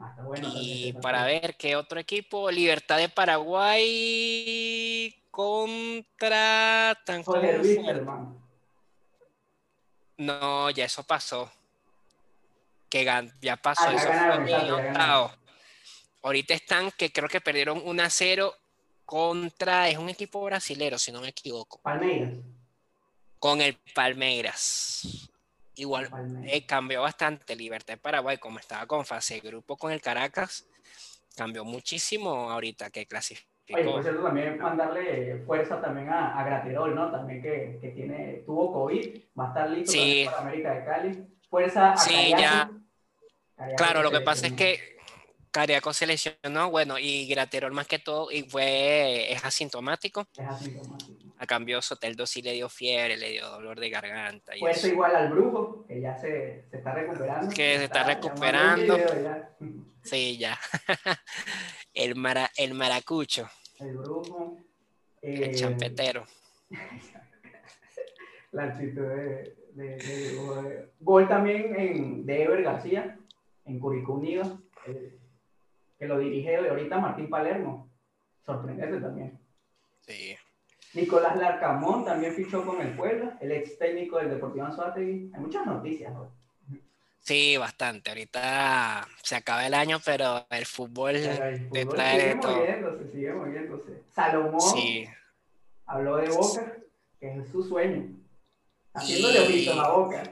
Ah, 0.01 0.15
y 0.41 0.93
para 0.93 1.25
ver 1.25 1.55
qué 1.57 1.75
otro 1.75 1.99
equipo, 1.99 2.49
Libertad 2.49 2.97
de 2.97 3.09
Paraguay 3.09 4.33
contra 5.29 6.97
No, 10.17 10.69
ya 10.69 10.85
eso 10.85 11.03
pasó. 11.03 11.51
Que 12.89 13.05
ya 13.41 13.55
pasó, 13.57 13.85
ah, 13.87 13.93
eso 13.93 14.07
fue 14.11 15.37
Ahorita 16.23 16.53
están 16.53 16.91
que 16.91 17.11
creo 17.11 17.27
que 17.27 17.41
perdieron 17.41 17.81
1 17.83 18.03
a 18.03 18.09
0 18.09 18.55
contra, 19.05 19.89
es 19.89 19.97
un 19.97 20.09
equipo 20.09 20.43
brasilero, 20.43 20.99
si 20.99 21.11
no 21.11 21.21
me 21.21 21.29
equivoco. 21.29 21.81
Palmeiras. 21.81 22.37
Con 23.39 23.59
el 23.61 23.75
Palmeiras. 23.95 25.30
Igual 25.81 26.11
eh, 26.43 26.63
cambió 26.67 27.01
bastante 27.01 27.55
Libertad 27.55 27.95
de 27.95 27.97
Paraguay, 27.97 28.37
como 28.37 28.59
estaba 28.59 28.85
con 28.85 29.03
fase 29.03 29.35
de 29.35 29.39
grupo 29.39 29.77
con 29.77 29.91
el 29.91 29.99
Caracas, 29.99 30.67
cambió 31.35 31.65
muchísimo 31.65 32.51
ahorita 32.51 32.91
que 32.91 33.07
clasificó. 33.07 33.49
Oye, 33.73 33.83
por 33.85 34.03
cierto, 34.03 34.21
también 34.21 34.59
mandarle 34.59 35.41
fuerza 35.43 35.81
también 35.81 36.09
a, 36.09 36.39
a 36.39 36.43
Graterol, 36.43 36.93
¿no? 36.93 37.09
También 37.09 37.41
que, 37.41 37.79
que, 37.81 37.89
tiene, 37.89 38.43
tuvo 38.45 38.71
COVID, 38.71 39.21
va 39.39 39.45
a 39.45 39.47
estar 39.47 39.69
listo 39.71 39.93
para 40.25 40.37
América 40.37 40.73
de 40.75 40.85
Cali. 40.85 41.25
Fuerza 41.49 41.93
a 41.93 41.97
Sí, 41.97 42.29
ya. 42.37 42.69
claro, 43.75 44.03
lo 44.03 44.11
que 44.11 44.21
pasa 44.21 44.45
es 44.45 44.53
que 44.53 44.97
Cariaco 45.51 45.93
se 45.93 46.07
lesionó, 46.07 46.71
bueno, 46.71 46.97
y 46.97 47.27
Graterol 47.27 47.73
más 47.73 47.87
que 47.87 47.99
todo 47.99 48.31
y 48.31 48.43
fue, 48.43 49.31
es 49.31 49.43
asintomático. 49.43 50.25
Es 50.37 50.47
asintomático. 50.47 51.21
A 51.37 51.47
cambio, 51.47 51.81
Soteldo 51.81 52.25
sí 52.25 52.41
le 52.41 52.53
dio 52.53 52.69
fiebre, 52.69 53.17
le 53.17 53.31
dio 53.31 53.49
dolor 53.49 53.79
de 53.79 53.89
garganta. 53.89 54.55
Y 54.55 54.63
eso 54.65 54.87
igual 54.87 55.15
al 55.15 55.29
brujo, 55.29 55.85
que 55.87 55.99
ya 55.99 56.15
se, 56.15 56.65
se 56.69 56.77
está 56.77 56.93
recuperando. 56.93 57.49
Que 57.49 57.77
se 57.79 57.83
está, 57.85 58.03
recuperando. 58.03 58.95
Sí, 60.03 60.37
ya. 60.37 60.57
el, 61.93 62.15
mara, 62.15 62.49
el 62.55 62.75
maracucho. 62.75 63.49
El 63.79 63.97
brujo. 63.97 64.57
el 65.21 65.43
eh, 65.43 65.55
champetero. 65.55 66.25
La 68.51 68.65
actitud 68.65 69.01
de, 69.01 69.55
de, 69.73 70.89
Gol 70.99 71.27
también 71.27 71.75
en, 71.75 72.25
de 72.25 72.43
Ever 72.43 72.61
García, 72.61 73.17
en 73.65 73.79
Curicó 73.79 74.13
Unido, 74.13 74.61
eh, 74.85 75.17
que 76.01 76.07
lo 76.07 76.17
dirige 76.17 76.57
ahorita 76.57 76.97
Martín 76.97 77.29
Palermo. 77.29 77.87
Sorprendente 78.43 78.99
también. 78.99 79.37
Sí. 79.99 80.35
Nicolás 80.95 81.37
Larcamón 81.37 82.03
también 82.03 82.33
fichó 82.33 82.65
con 82.65 82.81
el 82.81 82.95
Puebla, 82.95 83.37
el 83.39 83.51
ex 83.51 83.77
técnico 83.77 84.17
del 84.17 84.31
Deportivo 84.31 84.65
Anzuategui. 84.65 85.29
Hay 85.31 85.39
muchas 85.39 85.63
noticias 85.63 86.11
hoy. 86.17 86.27
Sí, 87.19 87.55
bastante. 87.55 88.09
Ahorita 88.09 89.07
se 89.21 89.35
acaba 89.35 89.67
el 89.67 89.75
año, 89.75 89.99
pero 90.03 90.43
el 90.49 90.65
fútbol, 90.65 91.13
te 91.71 91.85
trae 91.85 92.19
sigue 92.19 92.35
todo. 92.41 92.57
Moviéndose, 92.57 93.11
sigue 93.11 93.33
moviéndose. 93.33 94.01
Salomón 94.11 94.59
sí. 94.59 95.07
habló 95.85 96.17
de 96.17 96.29
Boca, 96.29 96.77
que 97.19 97.37
es 97.37 97.47
su 97.49 97.61
sueño. 97.61 98.09
Haciéndole 98.95 99.51
y... 99.51 99.69
a 99.69 99.87
Boca. 99.89 100.23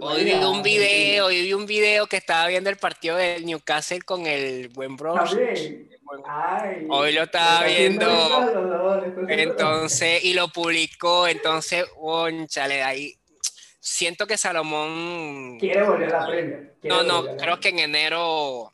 Hoy 0.00 0.24
vi 0.24 0.32
un 0.34 0.62
video, 0.62 1.26
hoy 1.26 1.42
vi 1.42 1.52
un 1.52 1.66
video 1.66 2.06
que 2.06 2.16
estaba 2.16 2.46
viendo 2.48 2.68
el 2.68 2.76
partido 2.76 3.16
del 3.16 3.44
Newcastle 3.46 4.02
con 4.02 4.26
el 4.26 4.68
buen 4.68 4.96
Bros. 4.96 5.34
Hoy 6.88 7.12
lo 7.12 7.22
estaba 7.22 7.64
viendo. 7.64 8.06
Entonces, 9.28 10.24
y 10.24 10.34
lo 10.34 10.48
publicó. 10.48 11.26
Entonces, 11.26 11.86
chale, 12.48 12.82
ahí. 12.82 13.14
Siento 13.80 14.26
que 14.26 14.36
Salomón. 14.36 15.58
Quiere 15.58 15.82
volver 15.84 16.14
a 16.14 16.28
la 16.28 16.60
No, 16.82 17.02
no, 17.02 17.36
creo 17.36 17.60
que 17.60 17.68
en 17.68 17.78
enero 17.78 18.72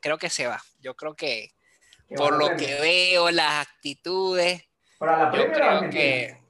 creo 0.00 0.18
que 0.18 0.30
se 0.30 0.46
va. 0.46 0.62
Yo 0.80 0.94
creo 0.94 1.14
que, 1.14 1.52
por 2.16 2.36
lo 2.36 2.56
que 2.56 2.78
veo, 2.80 3.30
las 3.30 3.66
actitudes, 3.66 4.64
Para 4.98 5.30
la 5.30 5.36
yo 5.36 5.52
creo 5.52 5.90
que 5.90 6.47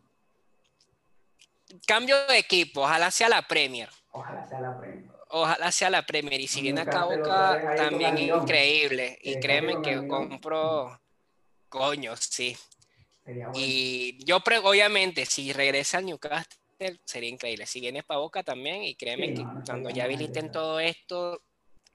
cambio 1.87 2.17
de 2.27 2.39
equipo, 2.39 2.83
ojalá 2.83 3.11
sea 3.11 3.29
la 3.29 3.43
Premier. 3.43 3.89
Ojalá 4.11 4.47
sea 4.49 4.61
la 4.61 4.79
Premier. 4.81 5.11
Ojalá 5.31 5.73
sea 5.73 5.91
la 5.91 6.07
Premier. 6.07 6.41
Y 6.41 6.49
si 6.49 6.63
viene 6.63 6.81
acá 6.81 7.05
Boca, 7.05 7.63
también 7.77 8.19
increíble. 8.19 9.19
Y 9.23 9.37
créeme 9.37 9.81
que 9.83 10.07
compro. 10.07 11.01
Coño, 11.69 12.17
sí. 12.17 12.57
Bueno. 13.25 13.53
Y 13.55 14.25
yo, 14.25 14.39
obviamente, 14.39 15.27
si 15.27 15.53
regresa 15.53 15.99
al 15.99 16.07
Newcastle, 16.07 16.59
sería 17.05 17.29
increíble. 17.29 17.67
Si 17.67 17.81
viene 17.81 18.03
para 18.03 18.21
Boca 18.21 18.43
también, 18.43 18.83
y 18.85 18.95
créeme 18.95 19.29
Sí, 19.29 19.35
que 19.35 19.45
no, 19.45 19.53
no 19.55 19.63
cuando 19.65 19.91
ya 19.91 20.05
habiliten 20.05 20.51
todo 20.51 20.81
esto, 20.81 21.43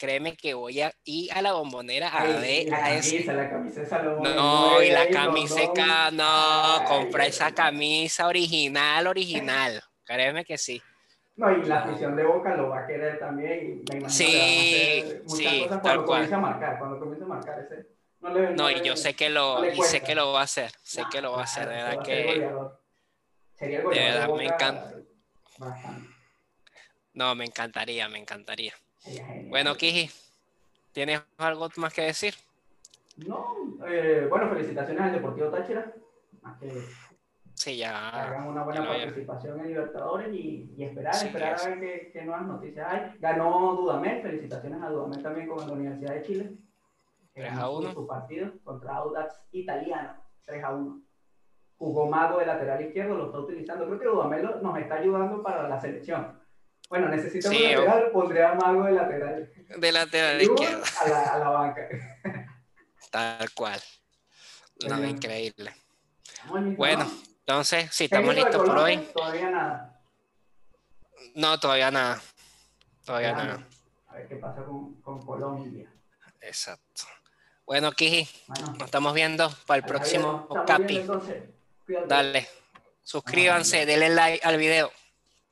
créeme 0.03 0.35
que 0.35 0.53
voy 0.53 0.81
a 0.81 0.93
ir 1.05 1.31
a 1.31 1.41
la 1.41 1.53
bombonera 1.53 2.09
a 2.09 2.23
Ay, 2.23 2.41
ver 2.41 2.65
la 2.69 2.81
a 2.81 2.91
ese. 2.91 3.17
camisa, 3.17 3.33
la 3.33 3.49
camisa 3.49 3.85
Salomón. 3.85 4.35
No, 4.35 4.81
y 4.83 4.89
la 4.89 5.01
ahí, 5.03 5.11
camisa, 5.11 5.61
rondón. 5.61 5.73
ca- 5.75 6.11
no, 6.11 6.23
Ay, 6.81 6.85
compra 6.85 7.23
ay, 7.23 7.29
esa 7.29 7.45
ay. 7.45 7.53
camisa 7.53 8.27
original, 8.27 9.07
original. 9.07 9.81
Créeme 10.03 10.43
que 10.43 10.57
sí. 10.57 10.81
No, 11.37 11.51
y 11.51 11.63
la 11.65 11.83
afición 11.83 12.15
de 12.15 12.23
Boca 12.25 12.55
lo 12.55 12.69
va 12.69 12.81
a 12.81 12.87
querer 12.87 13.17
también. 13.17 13.81
Y 13.89 13.91
me 13.91 14.09
Sí, 14.09 14.25
que 14.69 15.21
muchas 15.23 15.53
sí, 15.53 15.59
cosas 15.59 15.79
cuando 15.79 16.05
cual. 16.05 16.29
comience 16.29 16.35
a 16.35 16.37
marcar. 16.39 16.77
Cuando 16.79 16.99
comience 16.99 17.23
a 17.23 17.27
marcar 17.27 17.59
ese. 17.59 17.87
No, 18.21 18.29
le, 18.29 18.53
No, 18.53 18.69
y 18.71 18.75
le- 18.75 18.81
yo 18.81 18.95
sé 18.95 19.13
que 19.15 19.29
no 19.29 19.33
lo, 19.35 19.65
y 19.71 19.81
sé 19.81 20.01
que 20.01 20.15
lo 20.15 20.31
va 20.33 20.41
a 20.41 20.43
hacer, 20.43 20.71
sé 20.83 21.01
Nah, 21.01 21.09
que 21.09 21.21
lo 21.21 21.31
va 21.33 21.41
a 21.41 21.43
hacer, 21.43 21.67
de 21.69 21.75
verdad 21.75 21.99
que. 22.03 22.41
Sería 23.57 23.79
el 23.79 23.89
de 23.89 23.99
verdad 23.99 24.29
me 24.29 24.43
Boca 24.43 24.49
encanta. 24.53 24.85
Bastante. 25.57 26.13
no, 27.13 27.33
me 27.35 27.45
encantaría, 27.45 28.07
me 28.09 28.19
encantaría. 28.19 28.73
Bueno, 29.49 29.75
Kiji, 29.75 30.09
¿tienes 30.91 31.21
algo 31.37 31.67
más 31.77 31.93
que 31.93 32.03
decir? 32.03 32.33
No, 33.27 33.55
eh, 33.87 34.25
bueno, 34.29 34.49
felicitaciones 34.49 35.03
al 35.03 35.11
Deportivo 35.13 35.49
Táchira. 35.49 35.91
Más 36.41 36.59
que 36.59 36.71
Sí, 37.55 37.71
que 37.71 37.77
ya. 37.77 38.09
hagan 38.09 38.47
una 38.47 38.63
buena 38.63 38.85
participación 38.87 39.59
en 39.59 39.67
Libertadores 39.67 40.33
y, 40.33 40.73
y 40.75 40.83
esperar, 40.83 41.13
Sí, 41.13 41.27
esperar 41.27 41.59
a 41.59 41.65
ver 41.69 41.79
qué, 41.79 42.09
qué 42.11 42.23
nuevas 42.23 42.47
noticias 42.47 42.87
hay. 42.91 43.11
Ganó 43.19 43.75
Dudamel, 43.75 44.21
felicitaciones 44.23 44.81
a 44.81 44.89
Dudamel 44.89 45.21
también 45.21 45.47
con 45.47 45.65
la 45.67 45.73
Universidad 45.73 46.15
de 46.15 46.21
Chile. 46.23 46.57
que 47.33 47.41
3 47.41 47.51
ganó 47.53 47.61
a 47.65 47.67
su- 47.69 47.77
1. 47.79 47.93
Su 47.93 48.07
partido 48.07 48.51
contra 48.63 48.95
Audax 48.95 49.39
Italiano, 49.51 50.13
3 50.45 50.63
a 50.63 50.69
1. 50.73 51.01
Jugó 51.77 52.07
Mago 52.07 52.39
de 52.39 52.45
lateral 52.47 52.81
izquierdo, 52.81 53.15
lo 53.17 53.25
está 53.27 53.39
utilizando. 53.39 53.85
Creo 53.85 53.99
que 53.99 54.05
Dudamel 54.07 54.49
nos 54.61 54.77
está 54.79 54.95
ayudando 54.95 55.43
para 55.43 55.67
la 55.69 55.79
selección. 55.79 56.39
Bueno, 56.89 57.09
necesita 57.09 57.49
Sí, 57.49 57.75
un 57.75 57.85
lateral, 57.85 58.11
pondría 58.11 58.51
a 58.51 58.55
Mago 58.55 58.83
de 58.83 58.91
lateral. 58.91 59.53
De 59.77 59.91
lateral 59.91 60.41
izquierdo, 60.41 60.83
A 61.01 61.07
la, 61.07 61.21
a 61.33 61.39
la 61.39 61.49
banca. 61.49 61.87
tal 63.11 63.51
cual. 63.53 63.81
No, 64.87 65.03
increíble. 65.05 65.73
Bueno, 66.77 67.05
¿no? 67.05 67.11
entonces, 67.39 67.93
si 67.93 68.05
estamos 68.05 68.35
listos 68.35 68.55
por 68.55 68.77
hoy. 68.77 68.97
Todavía 69.13 69.49
nada. 69.49 70.01
No, 71.35 71.59
todavía 71.59 71.89
nada. 71.89 72.21
Todavía 73.05 73.33
nada. 73.33 73.67
A 74.07 74.15
ver 74.15 74.27
qué 74.27 74.35
pasa 74.35 74.63
con, 74.63 75.01
con 75.01 75.25
Colombia. 75.25 75.91
Exacto. 76.41 77.03
Bueno, 77.65 77.91
Kiji, 77.91 78.27
Bueno, 78.47 78.73
nos 78.73 78.85
estamos 78.85 79.13
viendo 79.13 79.49
para 79.65 79.77
el 79.77 79.85
próximo 79.85 80.47
Capi. 80.67 81.05
Dale. 82.07 82.47
Suscríbanse, 83.01 83.85
denle 83.85 84.09
like 84.09 84.45
al 84.45 84.57
video. 84.57 84.91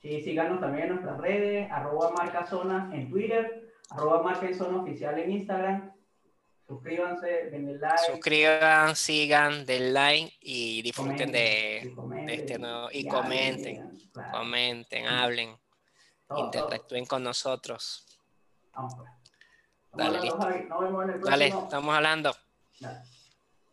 Sí, 0.01 0.21
síganos 0.23 0.59
también 0.59 0.85
en 0.85 0.89
nuestras 0.95 1.17
redes, 1.19 1.71
arroba 1.71 2.11
marca 2.11 2.43
zona 2.47 2.89
en 2.91 3.07
Twitter, 3.09 3.71
arroba 3.91 4.23
marca 4.23 4.47
en 4.47 4.55
zona 4.55 4.81
oficial 4.81 5.19
en 5.19 5.31
Instagram. 5.31 5.93
Suscríbanse, 6.67 7.49
denle 7.51 7.77
like. 7.77 7.97
Suscriban, 8.07 8.95
sigan, 8.95 9.65
den 9.65 9.93
like 9.93 10.37
y 10.39 10.81
disfruten 10.81 11.17
comenten, 11.17 11.31
de, 11.31 11.81
y 11.83 11.93
comenten, 11.93 12.25
de 12.25 12.33
este 12.33 12.59
nuevo. 12.59 12.89
Y 12.91 13.07
comenten, 13.07 14.09
claro, 14.11 14.31
comenten, 14.31 15.05
hablen, 15.05 15.49
todo, 16.27 16.37
todo. 16.37 16.45
interactúen 16.45 17.05
con 17.05 17.23
nosotros. 17.23 18.05
Vamos 18.73 18.95
pues. 18.95 19.11
Dale, 19.93 20.17
Estamos 20.17 20.23
hablando, 20.23 20.23
listo. 20.23 20.41
Javi. 20.41 20.69
Nos 20.69 20.81
vemos 20.81 21.03
en 21.03 21.09
el 21.11 21.21
Dale, 21.21 21.47
estamos 21.47 21.95
hablando. 21.95 22.35
Dale. 22.79 23.20